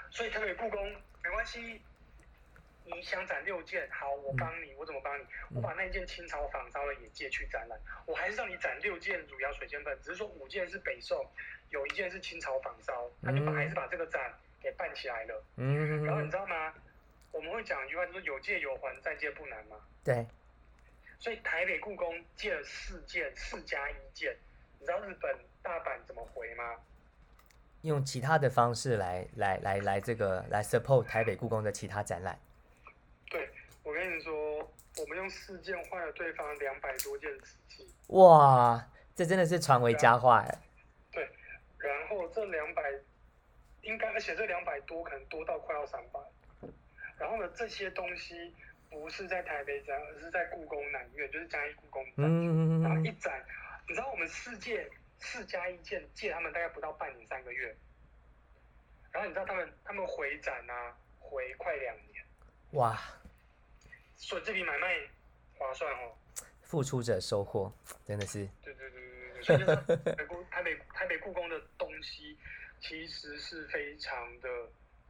[0.10, 0.92] 所以台北故宫
[1.24, 1.80] 没关系，
[2.86, 5.26] 你想展六件，好，我帮你，我怎么帮你？
[5.56, 11.26] 我把那件清朝仿烧的也借去展览，我还是让你展六件汝窑水仙盆，只是说五件是北宋，
[11.70, 15.44] 有一件是清朝仿烧，他就把还是把这个展给办起来了。
[15.58, 16.74] 嗯，然后你知道吗？
[17.32, 19.78] 我们会讲一句话，就是有借有还，再借不难嘛。
[20.04, 20.26] 对。
[21.20, 24.36] 所以台北故宫借了四件，四加一件，
[24.80, 25.36] 你知道日本？
[25.64, 26.76] 大阪怎么回吗？
[27.82, 32.38] 用其他的方式来来来来这个来 support 台北故宫的其他展览。
[33.30, 33.50] 对，
[33.84, 34.58] 我跟你说，
[34.98, 37.88] 我们用四件换了对方两百多件瓷器。
[38.08, 38.86] 哇，
[39.16, 40.62] 这真的是传为佳话哎。
[41.12, 41.30] 对，
[41.78, 42.84] 然后这两百
[43.82, 46.20] 应该，而且这两百多可能多到快要三百。
[47.18, 48.54] 然后呢，这些东西
[48.90, 52.26] 不是在台北展，而是在故宫南院，就是嘉义故宫展。
[52.28, 53.44] 嗯然后一展，
[53.88, 54.90] 你知道我们四件。
[55.18, 57.74] 四加一件借他们大概不到半年三个月，
[59.12, 62.15] 然后你知道他们他们回展啊回快两年，
[62.76, 63.00] 哇！
[64.16, 65.00] 所以这笔买卖
[65.58, 66.16] 划算哦。
[66.62, 67.72] 付出者收获，
[68.06, 68.48] 真的是。
[68.62, 72.38] 对对对对对，所以就是台北台北台北故宫的东西
[72.82, 74.50] 其实是非常的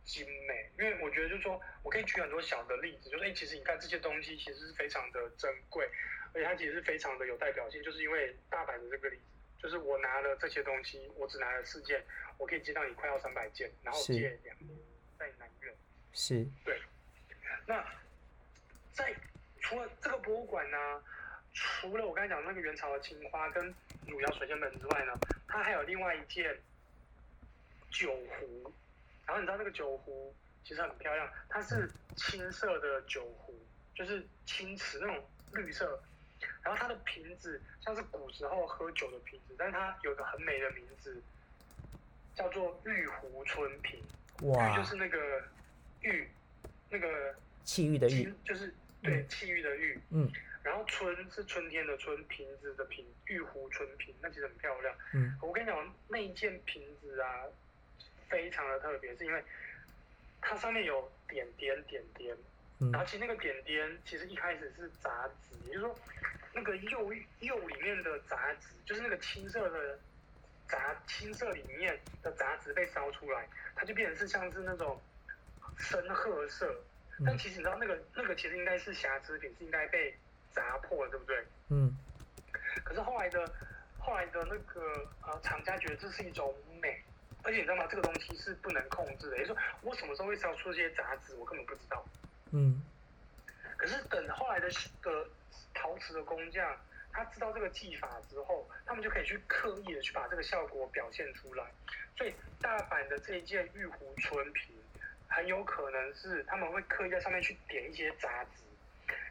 [0.03, 5.89] 精美，因为我觉得就是说我可以举很多小的例子，就是哎，其实你看这些东西其实是非常的珍贵，
[6.33, 9.23] 而且它其实是非常的有代表性，就是因为大阪的这个例子。
[9.57, 12.03] 就是我拿了这些东西，我只拿了四件，
[12.37, 14.77] 我可以接到你快要三百件，然后借两年
[15.17, 15.73] 在南院。
[16.13, 16.45] 是。
[16.63, 16.79] 对。
[17.65, 17.83] 那
[18.91, 19.13] 在
[19.59, 20.77] 除了这个博物馆呢，
[21.53, 23.73] 除了我刚才讲那个元朝的青花跟
[24.07, 25.13] 汝窑水仙盆之外呢，
[25.47, 26.57] 它还有另外一件
[27.89, 28.73] 酒壶。
[29.25, 33.55] 然后你知道那个酒壶其实很漂亮，它是青色的酒壶，
[33.95, 35.23] 就是青瓷那种
[35.53, 35.99] 绿色。
[36.61, 41.19] 然后它的瓶子像是古时候喝酒的瓶子，但是它有个很美的名字，
[42.35, 43.99] 叫做玉壶春瓶。
[44.41, 44.75] 哇！
[44.75, 45.41] 就是那个
[46.01, 46.29] 玉，
[46.89, 47.33] 那个
[47.65, 49.99] 气郁的郁，就是对气郁的郁。
[50.11, 50.31] 嗯。
[50.63, 54.95] 然后春是春天的春，瓶子的瓶，玉壶春瓶，那其实很漂亮。
[55.13, 55.37] 嗯。
[55.41, 57.43] 我跟你讲，那一件瓶子啊，
[58.29, 59.43] 非常的特别，是因为
[60.41, 62.35] 它上面有点点点点。
[62.91, 65.99] 然后其实那个点点，其实一开始是杂质，也就是说，
[66.53, 69.97] 那个釉釉里面的杂质，就是那个青色的
[70.67, 74.99] 杂青色里面的杂质被烧出来，它就变成是像是那种
[75.77, 76.75] 深褐色。
[77.23, 80.13] 但其实你知道，那个那个其实应该是瑕疵品，是应该被
[80.51, 81.45] 砸破，对不对？
[81.69, 81.95] 嗯。
[82.83, 83.49] 可是后来的
[83.97, 87.01] 后来的那个呃厂家觉得这是一种美，
[87.43, 87.87] 而且你知道吗？
[87.89, 92.05] 这个东西是不能控制的，也就是说，我什么时候会烧出这些杂质，我根本不知道。
[92.51, 92.83] 嗯，
[93.77, 94.69] 可是等后来的
[95.01, 95.27] 的
[95.73, 96.77] 陶瓷的工匠，
[97.11, 101.63] 他知道这个技法之后，他们就可以去刻意的去把这个效果表现出来。
[102.17, 104.75] 所以大阪的这一件玉壶春瓶，
[105.27, 108.63] 很有可能是他们会刻意在上面去点一些杂质，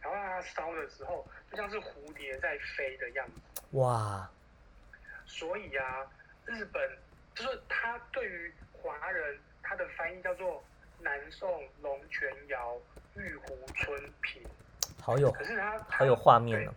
[0.00, 3.62] 然后让它烧的时候，就像是蝴蝶在飞的样子。
[3.72, 4.30] 哇！
[5.26, 6.06] 所以啊，
[6.46, 6.98] 日本
[7.34, 10.62] 就是他对于华人，他的翻译叫做
[11.00, 12.80] 南宋龙泉窑。
[13.16, 14.42] 玉壶春瓶，
[15.00, 16.74] 好有，可是它好有画面哦。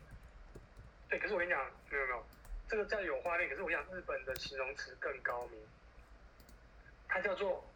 [1.10, 2.24] 对，可是我跟你讲，没有没有，
[2.70, 3.50] 这个叫有画面。
[3.50, 5.60] 可是我想日本的形容词更高明，
[7.08, 7.68] 它叫做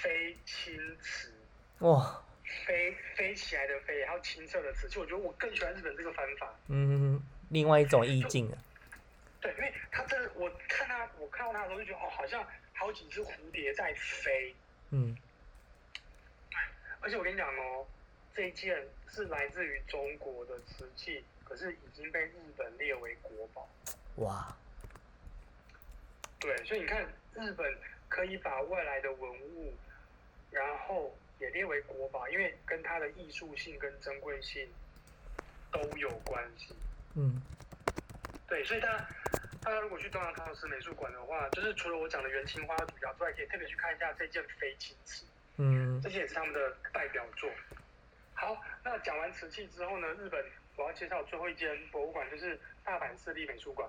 [0.00, 1.32] 飞青瓷。
[1.78, 2.22] 哇，
[2.66, 4.86] 飞飞起来的飞，然后青色的瓷。
[4.88, 6.54] 其实我觉得我更喜欢日本这个方法。
[6.68, 8.50] 嗯，另外一种意境。
[9.40, 14.54] 对，因为他这我看他，我看到他的时候就觉得哦，好像好几只蝴蝶在飞。
[14.90, 15.16] 嗯。
[16.50, 16.58] 对，
[17.00, 17.86] 而且我跟你讲哦，
[18.34, 23.68] 这一件是来自于中国的瓷器，可是已经被日本列为国宝。
[24.16, 24.54] 哇。
[26.38, 27.02] 对，所以你看，
[27.34, 27.78] 日本
[28.10, 29.72] 可以把外来的文物，
[30.50, 34.68] 然后也列为国宝，因为跟它的艺术性跟珍贵性
[35.72, 36.74] 都有关系。
[37.14, 37.40] 嗯。
[38.46, 39.08] 对，所以大家
[39.62, 45.24] 大家如果去东洋陶瓷美术馆的话，就是除了我讲的元青花主角之外，可以特别去看一下这件飞禽瓷，
[45.56, 47.48] 嗯，这些也是他们的代表作。
[48.34, 50.44] 好，那讲完瓷器之后呢，日本
[50.76, 53.88] 我要介绍最后一间博物馆，就是大阪市立美术馆。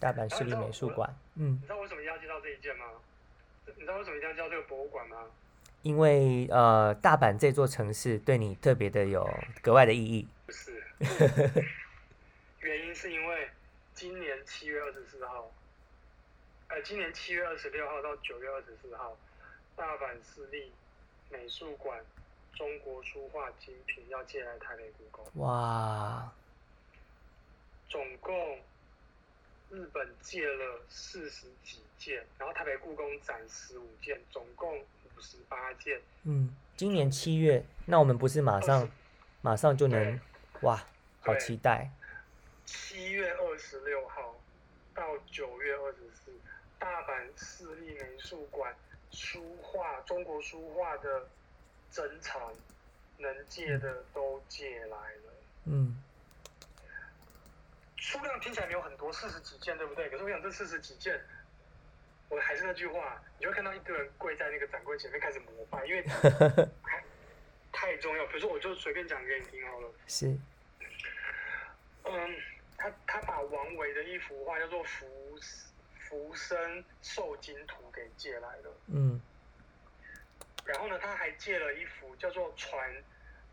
[0.00, 2.86] 大阪市立美术馆，嗯，你知道为什么要介绍这一件吗？
[3.66, 5.24] 你知道为什么一定要介绍这个博物馆吗？
[5.82, 9.28] 因为呃，大阪这座城市对你特别的有
[9.60, 10.26] 格外的意义。
[10.46, 10.82] 不是，
[12.60, 13.48] 原因是因为。
[13.94, 15.48] 今年七月二十四号，
[16.68, 19.16] 呃，今年七月二十六号到九月二十四号，
[19.76, 20.72] 大阪市立
[21.30, 22.00] 美术馆
[22.52, 25.24] 中国书画精品要借来台北故宫。
[25.44, 26.32] 哇！
[27.88, 28.58] 总共
[29.72, 35.98] 日本借了四十几件，然后台北故宫展十五件，总共五十八件。
[36.24, 38.90] 嗯，今年七月，那我们不是马上
[39.40, 40.20] 马上就能？
[40.60, 40.86] 哇，
[41.22, 41.90] 好期待！
[42.66, 44.36] 七月二十六号
[44.94, 46.30] 到九月二十四，
[46.78, 48.76] 大阪市立美术馆
[49.10, 51.28] 书画中国书画的
[51.90, 52.52] 珍藏，
[53.16, 55.32] 能借的都借来了。
[55.64, 55.96] 嗯，
[58.12, 60.10] 数量听起来没有很多，四十几件，对不对？
[60.10, 61.18] 可是我想这四十几件，
[62.28, 66.02] 我还是那句话，你会看到一堆人跪在那个展柜前面开始膜拜，因为
[66.82, 67.02] 太
[67.72, 68.26] 太重要。
[68.26, 69.90] 比如说，我就随便讲给你听好了。
[70.06, 70.36] 是。
[72.04, 72.36] 嗯。
[72.76, 75.38] 他他把王维的一幅画叫做《浮
[76.00, 79.20] 浮生受惊图》给借来了，嗯，
[80.64, 82.92] 然后呢，他还借了一幅叫做《传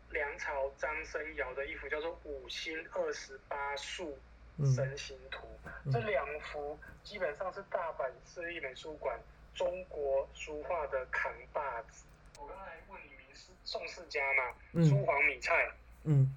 [0.08, 4.18] 梁朝张生尧的一幅叫做《五星二十八宿
[4.64, 5.46] 神行图》，
[5.92, 9.18] 这两幅基本上是大阪市立美术馆
[9.54, 12.04] 中国书画的扛把子。
[12.38, 14.54] 我刚才问你名是宋世家嘛？
[14.72, 15.70] 嗯朱黄米菜，
[16.04, 16.34] 嗯。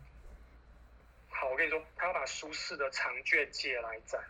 [1.29, 4.23] 好，我跟你说，他要把苏轼的长卷借来展。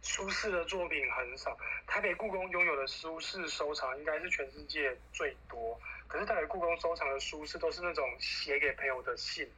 [0.00, 5.78] 苏轼的作品很少，台北故宫拥有的苏轼收藏应该是全世界最多。
[6.06, 9.48] 可是台北故宫收藏的苏轼都是那种写给朋友的信，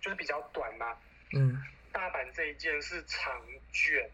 [0.00, 0.96] 就是比较短嘛。
[1.34, 1.62] 嗯。
[1.92, 3.42] 大阪这一件是长
[3.72, 4.10] 卷。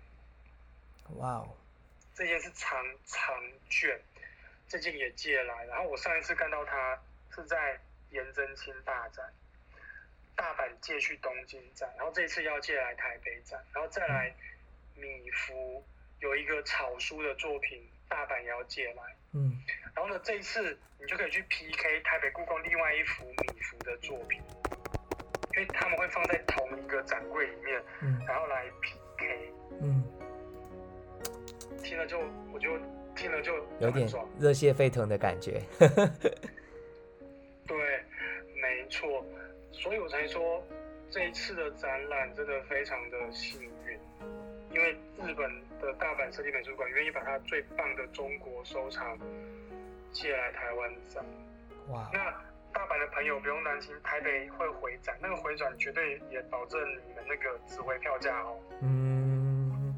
[1.16, 1.56] 哇哦。
[2.14, 4.00] 这件是长长卷，
[4.68, 5.64] 这件也借来。
[5.66, 7.00] 然后我上一次看到它
[7.34, 7.78] 是在
[8.10, 9.32] 颜真卿大展。
[10.34, 14.32] 大阪借去东京展，然后这次要借来台北展，然后再来
[14.94, 15.82] 米芾
[16.20, 19.02] 有一个草书的作品，大阪也要借来。
[19.32, 19.60] 嗯，
[19.96, 24.40] 然后呢，这一次你就可以去 PK 台北故宫另外一幅米芾的作品，
[25.58, 29.52] 因为他们会放在同一个展柜里面，嗯，然后来 PK。
[29.80, 30.04] 嗯，
[31.82, 32.20] 听了就
[32.52, 32.78] 我就
[33.16, 35.60] 听了就有点热血沸腾的感觉。
[37.66, 37.76] 对，
[38.62, 39.26] 没错。
[39.72, 40.62] 所以我才说，
[41.10, 43.98] 这一次的展览真的非常的幸运，
[44.70, 44.92] 因为
[45.24, 49.18] 日本的大阪设计美术馆愿意把它最棒的中国收藏
[50.12, 51.24] 借来台湾展。
[51.88, 52.08] 哇！
[52.12, 52.32] 那
[52.72, 58.60] 大阪的朋友不用担心，台北会回转，那个回转绝对也保证你们那个指挥票价哦。
[58.82, 59.94] 嗯。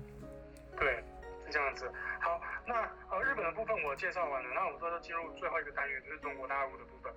[0.78, 0.96] 对，
[1.44, 1.92] 是这样子。
[2.20, 7.12] 好，那呃日本的部分我介绍完了，那我们这就进入最后一个单元，就是中国大陆的部分。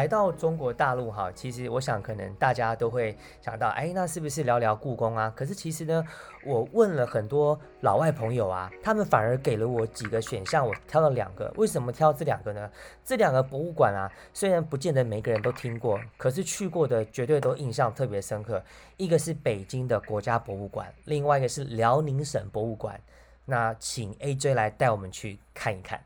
[0.00, 5.30] 来到中国大陆哈，其实我想可能大家都会想到，哎，那是不是聊聊故宫啊？
[5.36, 6.02] 可是其实呢，
[6.42, 11.52] 我问了很多老外朋友啊，他们反而给了我几个选项，我挑了两个。
[11.56, 12.70] 为什么挑这两个呢？
[13.04, 18.64] 这两个博物馆啊，虽然不见得每个人都听过，可是去过的绝对都印象特别深刻。
[18.96, 22.98] 一个是北京的国家博物馆，另外一个是辽宁省博物馆。
[23.44, 26.02] 那请 AJ 来带我们去看一看。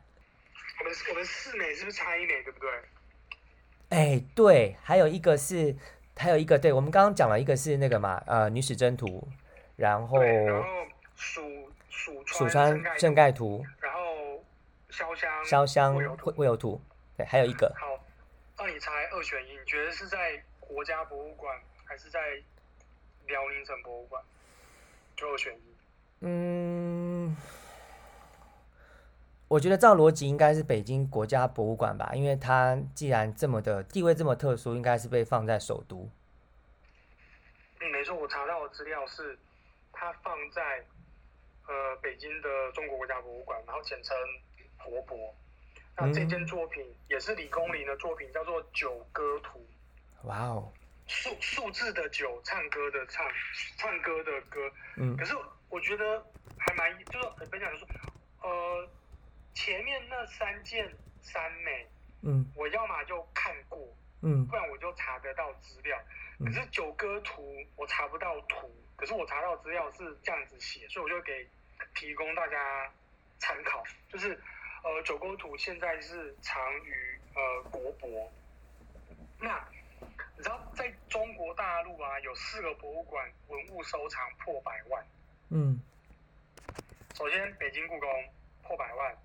[0.81, 2.69] 我们我们四美是不是差一美，对不对？
[3.89, 5.75] 哎，对，还有一个是，
[6.17, 9.27] 还有一个，对我们刚刚讲了一个是那个嘛，呃，女史箴图，
[9.75, 10.67] 然后，然后
[11.15, 11.41] 蜀
[11.89, 13.99] 蜀蜀川正盖图，然后
[14.89, 16.81] 潇湘潇湘会会有图，
[17.15, 17.73] 对，还有一个。
[17.77, 17.87] 好，
[18.57, 21.55] 那你猜二选一，你觉得是在国家博物馆
[21.85, 22.19] 还是在
[23.27, 24.21] 辽宁省博物馆？
[25.15, 25.75] 就二选一。
[26.21, 26.64] 嗯，
[29.47, 36.09] 我觉得照逻辑应该是北京国家博物馆吧，因为它既然这么的地位这么特殊，应该是被放在首都。
[37.79, 39.37] 嗯，没错，我查到的资料是
[39.91, 40.85] 它放在。
[41.67, 44.15] 呃，北京的中国国家博物馆，然后简称
[44.77, 45.33] 国博。
[45.97, 49.65] 那这件作品也是李公麟的作品，叫做《九歌图》。
[50.27, 50.71] 哇哦！
[51.07, 53.25] 数数字的九，唱歌的唱，
[53.79, 54.59] 唱歌的歌。
[54.97, 55.17] 嗯。
[55.17, 55.33] 可是
[55.69, 56.23] 我觉得
[56.59, 57.87] 还蛮，就是很分享说，
[58.43, 58.87] 呃，
[59.55, 60.87] 前面那三件
[61.23, 61.87] 三美，
[62.21, 63.79] 嗯，我要么就看过，
[64.21, 65.97] 嗯，不然我就查得到资料。
[66.39, 67.41] 可是《九歌图》
[67.75, 68.69] 我查不到图。
[68.97, 71.45] 可是我查到资料是这样子写，所以我就给
[71.95, 72.89] 提供大家
[73.39, 73.83] 参考。
[74.07, 74.41] 就是，
[74.83, 78.31] 呃，九歌图现在是藏于呃国博。
[79.37, 79.67] 那
[80.37, 85.05] 你知道在中国大陆啊，有四个博物馆文物收藏破百万。
[85.49, 85.77] 嗯。
[87.15, 88.09] 首先，北京故宫
[88.63, 89.17] 破百万，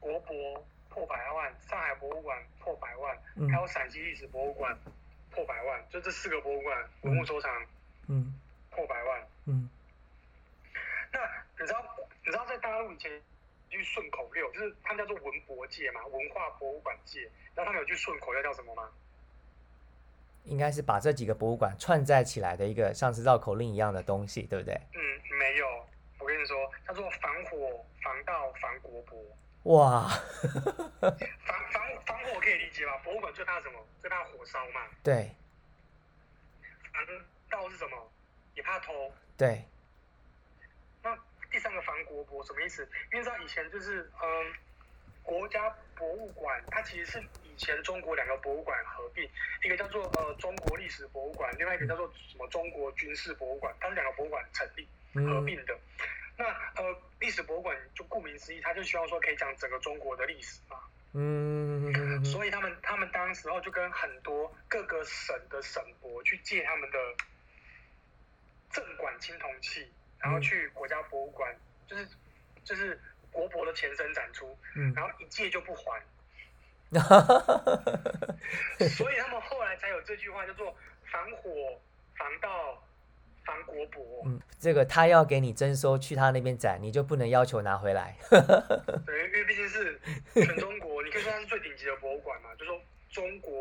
[0.00, 3.16] 国博破百万，上海博物馆破百万，
[3.50, 4.76] 还有陕西历史博物馆
[5.30, 7.66] 破百万，就这四个博物馆文物收藏。
[8.08, 8.34] 嗯。
[8.70, 9.68] 破百万，嗯，
[11.12, 11.18] 那
[11.58, 11.82] 你知道
[12.24, 13.10] 你知道在大陆以前
[13.68, 17.22] 句顺口溜，就是他们叫做文博界嘛，文化博物馆界，
[17.56, 18.88] 然后他们有句顺口溜叫什么吗？
[20.44, 24.80] 应该是把这几个博物馆串在起来的一个像是绕口令一样的东西，对不对？
[24.94, 25.00] 嗯，
[25.36, 25.66] 没有，
[26.20, 29.18] 我跟你说，叫做防火、防盗、防国博。
[29.68, 32.96] 哇，防防防火可以理解吧？
[33.04, 33.78] 博物馆最怕什么？
[34.00, 34.80] 最怕火烧嘛。
[35.02, 35.30] 对。
[36.90, 37.04] 防
[37.50, 38.10] 盗是什么？
[38.54, 39.62] 也怕偷，对。
[41.02, 41.14] 那
[41.50, 42.88] 第三个防国博什么意思？
[43.12, 44.54] 因为知道以前就是嗯，
[45.22, 49.28] 国家博物馆它其实是以前中国两个博物馆合并，
[49.64, 55.78] 一个叫做呃中国历史博物馆，另外一个叫做什么中国军事博物馆，它是两个博物馆成立合并的。
[56.38, 60.78] 那呃历史博物馆就顾名思义，他就希望说可以讲整个中国的历史嘛。
[61.12, 62.24] 嗯。
[62.24, 66.98] 所以他们他们当时候就跟很多各个省的省博去借他们的。
[68.70, 71.50] 镇馆青铜器，然后去国家博物馆，
[71.86, 72.06] 就是
[72.62, 73.00] 就是
[73.32, 74.54] 国博的前身展出，
[74.94, 76.02] 然后一借就不还，
[78.90, 80.76] 所以他们后来才有这句话叫做
[81.10, 81.80] 防火、
[82.14, 82.86] 防盗、
[83.48, 84.04] 防国博。
[84.26, 88.14] 嗯，这个他要给你征收去他那边展，你就不能要求拿回来。
[88.30, 89.98] 对，因为毕竟是
[90.34, 92.78] 全中国，你可以说它是最顶级的博物馆嘛，就说
[93.10, 93.52] 中国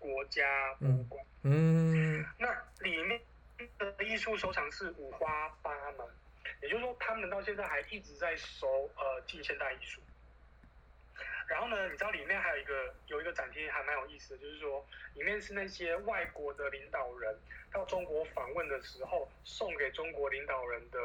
[0.00, 0.42] 国家
[0.80, 1.24] 博物馆。
[1.44, 2.48] 嗯，那
[2.80, 3.20] 里面。
[3.76, 6.06] 的艺术收藏是五花八门，
[6.62, 10.00] 也就是说，他们到现在还一直在收呃近现代艺术。
[11.48, 17.34] 然后呢，你知道里面还有一个有一个展厅还蛮有意思的，就是说里面是那些外国的领导人
[17.72, 20.98] 到中国访问的时候送给中国领导人的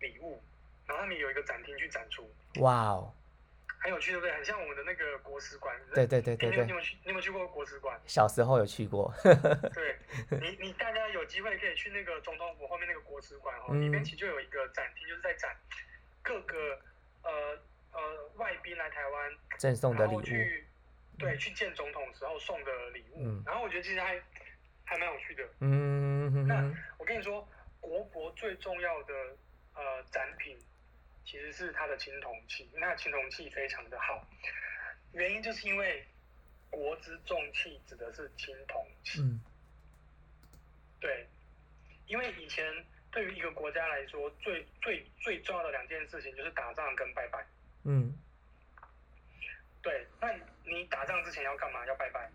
[0.00, 0.42] 礼物，
[0.86, 2.28] 然后他们有一个展厅去展出。
[2.60, 3.12] 哇哦！
[3.78, 4.32] 很有趣，对不对？
[4.32, 5.78] 很像我们的那个国史馆。
[5.94, 6.64] 对对对对对。
[6.64, 6.96] 你有去？
[7.04, 8.00] 你有没有去过国史馆？
[8.06, 9.14] 小时候有去过。
[9.22, 9.96] 对，
[10.40, 15.54] 你你大家有机会可以去那个总统府后面那个国史馆哦，里面其实就有一个展厅，就是在展
[16.22, 16.80] 各个
[17.22, 17.58] 呃
[17.96, 20.22] 呃外宾来台湾赠送的礼物。
[21.18, 23.42] 对，去见总统时候送的礼物。
[23.44, 24.22] 然后我觉得其实还
[24.84, 25.48] 还蛮有趣的。
[25.60, 26.46] 嗯。
[26.46, 26.62] 那
[26.98, 27.48] 我跟你说，
[27.80, 29.14] 国博最重要的
[29.74, 30.56] 呃展品。
[31.28, 34.24] 其实是它的青铜器，那青铜器非常的好，
[35.10, 36.06] 原因就是因为
[36.70, 39.20] 国之重器指的是青铜器。
[39.20, 39.40] 嗯。
[41.00, 41.26] 对，
[42.06, 42.64] 因为以前
[43.10, 47.44] 对于一个国家来说，最最最重要的两件事情就是打仗跟拜拜。
[47.86, 48.14] 嗯。
[49.82, 50.28] 对，那
[50.64, 51.86] 你打仗之前要干嘛？
[51.86, 52.30] 要拜拜。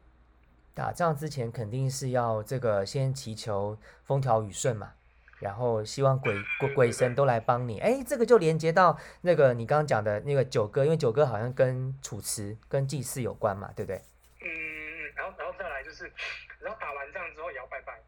[0.74, 4.94] 打仗之前肯定是要这个先祈求风调雨顺嘛。
[5.40, 14.00] 然后希望鬼鬼鬼神都来帮你，哎，这个就连接到那个你刚刚讲的那个九歌，因为九歌好像跟楚辞、跟祭祀有关嘛，对不对？
[14.40, 14.46] 嗯，
[15.16, 16.04] 然后然后再来就是，
[16.60, 18.00] 然后打完仗之后也要拜拜。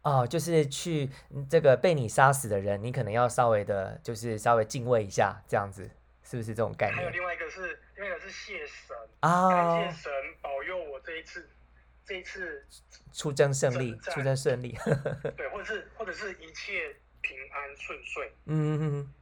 [0.00, 1.10] 哦，就是去
[1.50, 5.90] 这个被你杀死的人，你可能要稍微的，就是稍微敬畏一下，这样子，
[6.30, 6.96] 是不是这种概念？
[6.96, 11.48] 还有另外一个是，另外一个是谢神啊，感谢神保佑我这一次。
[12.06, 12.66] 这一次
[13.12, 14.76] 出征胜利，出征胜利，
[15.36, 19.14] 对，或者是或者是一切平安顺遂，嗯嗯嗯。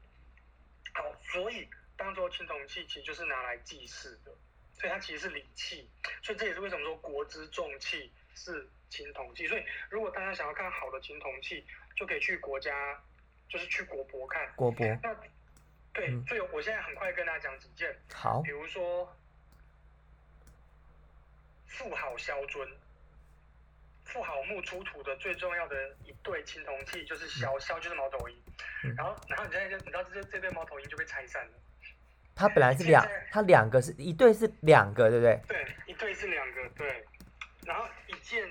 [0.94, 4.32] 好，所以当做青铜器其实就是拿来祭祀的，
[4.72, 5.86] 所以它其实是礼器，
[6.22, 9.46] 所以这也是为什么说国之重器是青铜器。
[9.46, 12.98] 所以如果大家想要看好的青铜器，就可以去国家，
[13.50, 14.86] 就是去国博看国博。
[15.02, 15.14] 那
[15.99, 17.94] 对，所以我现在很快跟大家讲几件。
[18.14, 19.12] 好，比如说。
[21.66, 22.66] 富好肖尊。
[24.05, 28.42] 富好墓出土的最重要的一对青铜器就是肖肖，就是猫头鹰。
[28.96, 31.53] 然后然后你现在就，你知道这这，这对猫头鹰就被拆散了。
[32.34, 35.40] 它本来是两，它两个是一对是两个，对不对？
[35.46, 37.05] 对，一对是两个，对。
[37.66, 38.49] 然后一件，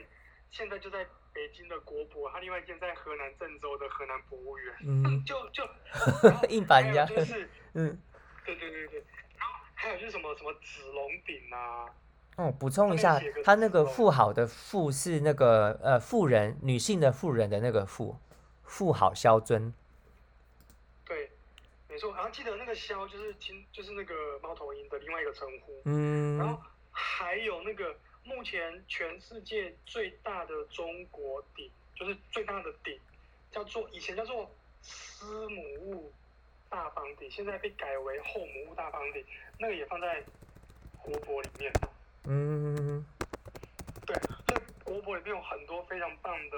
[0.52, 1.06] 现在就在。
[1.38, 4.76] 北京的国博，他另外一间在河南郑州的河南博物院。
[4.82, 5.64] 嗯， 就就
[6.50, 7.96] 硬板家就是，嗯，
[8.44, 9.06] 对对对对。
[9.38, 11.86] 然后还有就是 什么什么紫龙鼎啊。
[12.38, 18.18] 哦，补充一下，他那个富好的富是那个呃富人女性的富人的那个富，
[18.64, 19.72] 富好萧尊。
[21.06, 21.30] 对，
[21.88, 22.16] 没错。
[22.16, 25.82] 然后记得那个萧就是金，就是那个猫头鹰的另外一个称呼。
[25.86, 26.40] 嗯。
[26.40, 26.60] 然后
[26.92, 27.96] 还有那个
[28.28, 33.00] 目前全世界最大的中国鼎，就是最大的鼎，
[33.52, 34.50] 叫做以前叫做
[34.82, 36.12] 司母戊
[36.70, 39.26] 大方鼎，现在被改为后母戊大方鼎，
[39.58, 40.22] 那个也放在
[41.02, 41.72] 国博里面。
[42.26, 43.06] 嗯，
[44.06, 44.16] 对，
[44.46, 46.58] 所以国博里面有很多非常棒的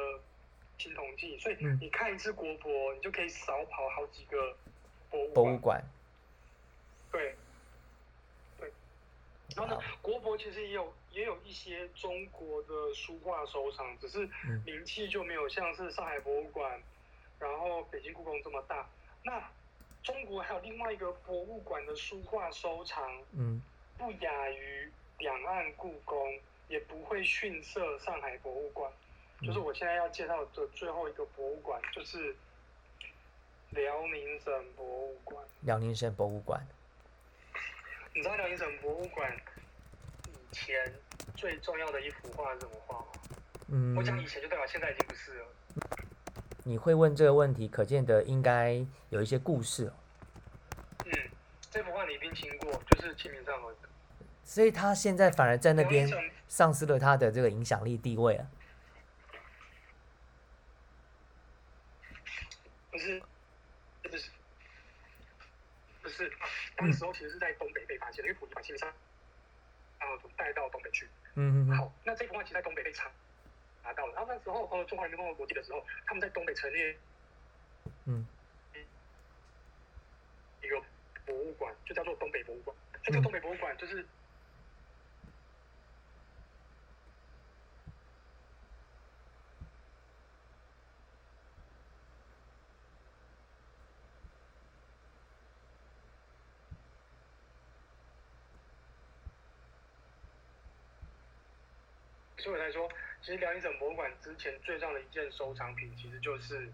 [0.80, 4.58] 青铜器，所以你看一次国博，你就可以少跑好几个
[5.12, 5.84] 博物博物馆。
[7.12, 7.36] 对，对。
[9.56, 14.30] 然后呢，国博其实也有也有一些中国的书画收藏，只是
[14.66, 16.82] 名气就没有像是上海博物馆，
[17.40, 18.88] 然后北京故宫这么大。
[19.24, 19.44] 那
[20.04, 23.62] 中国还有另外一个博物馆的书画收藏，嗯，
[23.98, 24.92] 不亚于。
[25.20, 26.18] 两岸故宫
[26.70, 28.90] 也不会逊色上海博物馆，
[29.42, 32.34] 就是我现在要介绍的最后一个博物馆，就是
[33.72, 35.46] 辽宁省博物馆。
[35.64, 36.66] 辽宁省博物馆，
[38.20, 39.34] 你知道辽宁省博物馆
[40.28, 40.94] 以前
[41.38, 43.06] 最重要的一幅画是什么画吗？
[43.70, 45.46] 嗯，我讲以前就代表现在已经不是了。
[46.66, 49.94] 你会问这个问题，可见得应该有一些故事。
[51.06, 51.14] 嗯，
[51.72, 53.88] 这幅画你一定听过，就是《清明上河图》。
[54.44, 56.06] 所以他现在反而在那边
[56.50, 58.46] 丧失了他的这个影响力地位啊。
[62.92, 63.24] 不是，
[66.20, 66.32] 不是，
[66.76, 68.92] 当时候其实是在东北被发现的，因为溥仪把清明上
[70.00, 71.08] 河图带到东北去。
[71.36, 73.10] 嗯嗯好，那这幅画其实在东北被查
[73.84, 76.98] 拿到了，然后那时候呃中华人民共和国的时候，他们在东北成立
[78.06, 78.28] 嗯
[80.62, 80.82] 一个
[81.26, 82.76] 博物馆，就叫做东北博物馆。
[83.02, 84.06] 这个东北博物馆就是。
[102.40, 102.90] 所以我才说，
[103.22, 106.68] 其实辽宁省博物馆之前最重要的一件收藏品，其实就是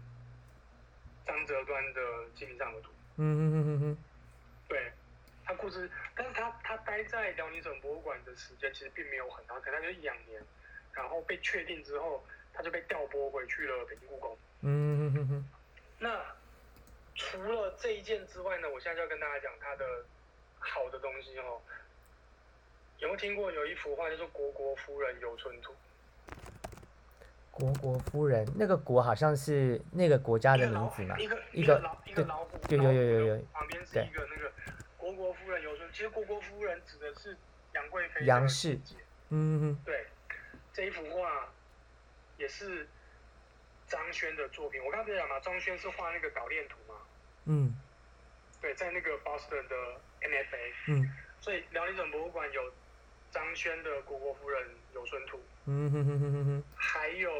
[1.26, 2.00] 张择端的
[2.38, 2.88] 《清明上河图》。
[3.16, 3.98] 嗯嗯嗯嗯嗯。
[4.68, 4.92] 对，
[5.44, 10.42] 他故事，但是他他待在辽宁省博物馆的时间其实并没有很长，可能就一两年。
[10.92, 14.38] 然后被确定之后，他就被调拨回去了北京故宫。
[14.62, 15.50] 嗯嗯嗯嗯。
[15.98, 16.24] 那
[17.14, 19.84] 除了这一件之外呢，我现在就要跟大家讲他的
[20.58, 21.60] 好的东西哦。
[22.98, 25.72] 有没有听过有一幅画叫做《虢国夫人游春图》？
[27.52, 31.16] 虢国夫人，那个“国”好像是那个国家的名字嘛？
[31.18, 34.52] 一个一个老一个老虎，有有有有有，旁边是一个那个
[34.98, 35.88] “虢国夫人游春”。
[35.92, 37.36] 其实“虢国夫人”指的是
[37.74, 38.24] 杨贵妃。
[38.24, 38.74] 杨氏。
[39.30, 39.78] 嗯嗯。
[39.84, 40.06] 对，
[40.72, 41.50] 这一幅画
[42.38, 42.86] 也是
[43.86, 44.82] 张轩的作品。
[44.84, 47.00] 我刚才讲嘛，张轩是画那个岛链图嘛。
[47.44, 47.74] 嗯。
[48.60, 49.76] 对，在那个 Boston 的
[50.22, 50.72] NFA。
[50.88, 51.10] 嗯。
[51.40, 52.72] 所以辽宁省博物馆有。
[53.30, 57.30] 张轩的《虢国夫人游春图》，嗯哼哼哼哼哼，还有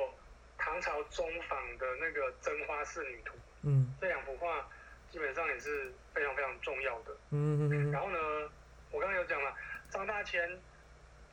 [0.59, 4.68] 唐朝中仿的那个《真花仕女图》，嗯，这两幅画
[5.11, 7.16] 基本上也是非常非常重要的。
[7.30, 7.91] 嗯哼哼。
[7.91, 8.18] 然后呢，
[8.91, 9.55] 我刚刚有讲了，
[9.91, 10.61] 张大千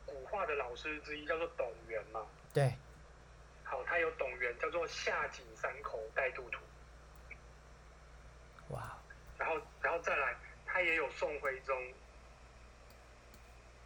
[0.06, 2.72] 古画的老师之一叫做董源嘛，对。
[3.64, 6.60] 好，他有董源叫做《夏景山口带渡图》，
[8.74, 8.96] 哇。
[9.36, 11.76] 然后，然后再来，他也有宋徽宗。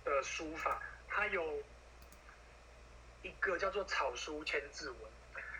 [0.08, 1.62] 的书法，它有
[3.22, 4.98] 一个叫做草书千字文，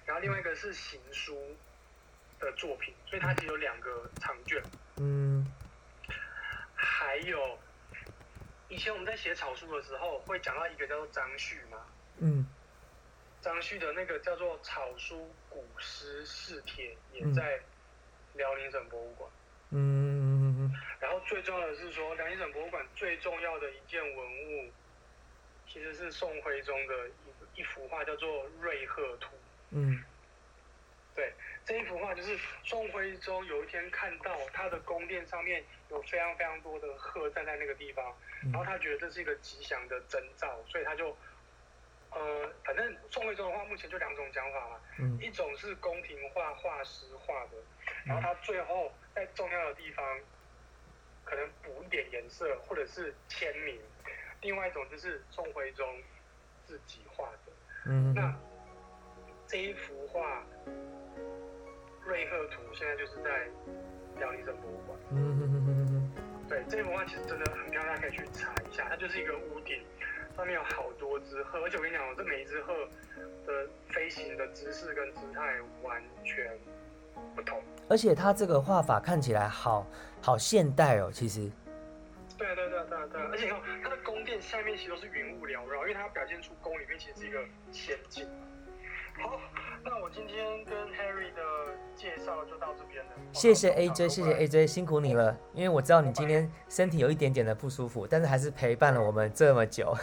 [0.04, 1.56] 然后另外一个是行书
[2.38, 4.62] 的作品，所以它只有两个长卷。
[4.96, 5.46] 嗯，
[6.74, 7.58] 还有
[8.68, 11.78] 以前我们在写草书的时候，会讲到一个叫做张旭嘛。
[12.18, 12.46] 嗯，
[13.40, 17.60] 张旭的那个叫做草书古诗四帖，也在
[18.34, 19.30] 辽宁省博物馆。
[19.70, 20.07] 嗯，
[21.00, 24.70] 然后最重要的是说，辽宁省博物馆最重要的一件文物，
[25.66, 29.36] 其实是宋徽宗的一一幅画，叫做《瑞鹤图》。
[29.70, 30.02] 嗯，
[31.14, 31.32] 对，
[31.64, 38.16] 这一幅画就是宋徽宗有一天看到他的宫殿上面有非常非常多的鹤站在那个地方，
[38.52, 41.16] 然后他觉得这是一个吉祥的征兆，所以他就
[42.10, 44.80] 呃，反正宋徽宗的话，目前就两种讲法嘛。
[44.98, 45.18] 嗯。
[45.20, 47.58] 一种是宫廷画画师画的，
[48.06, 50.20] 然后他最后在重要的地方
[51.28, 53.78] 可能补一点颜色，或者是签名。
[54.40, 55.86] 另外一种就是宋徽宗
[56.64, 57.52] 自己画的。
[57.86, 58.14] 嗯。
[58.14, 58.34] 那
[59.46, 60.40] 这一幅画
[62.06, 63.46] 《瑞鹤图》现在就是在
[64.18, 64.98] 辽宁省博物馆。
[65.10, 66.48] 嗯嗯嗯嗯嗯。
[66.48, 68.86] 对，这幅画其实真的很漂亮，大家可以去查一下。
[68.88, 69.84] 它就是一个屋顶。
[70.36, 72.72] 上面有好多只鹤，而且我跟你讲，这每一只鹤
[73.44, 76.56] 的飞行的姿势跟姿态完全
[77.38, 77.56] 不同。
[77.88, 79.86] 而且他这个画法看起来好
[80.20, 81.48] 好现代哦，其实。
[82.36, 87.38] 对对对对对，而且你看它的宫殿下面其实都是云雾缭绕，因为它要表现出宫里面其实是一个
[87.70, 88.26] 仙境。
[89.20, 89.40] 好，
[89.84, 91.42] 那我今天跟 Harry 的
[91.96, 93.10] 介绍就到这边了。
[93.32, 95.36] 谢谢 AJ，谢谢 AJ，辛苦你了。
[95.52, 99.96] 因为我知道你今天身体有一点点的不舒服，但是还是陪伴了我们这么久。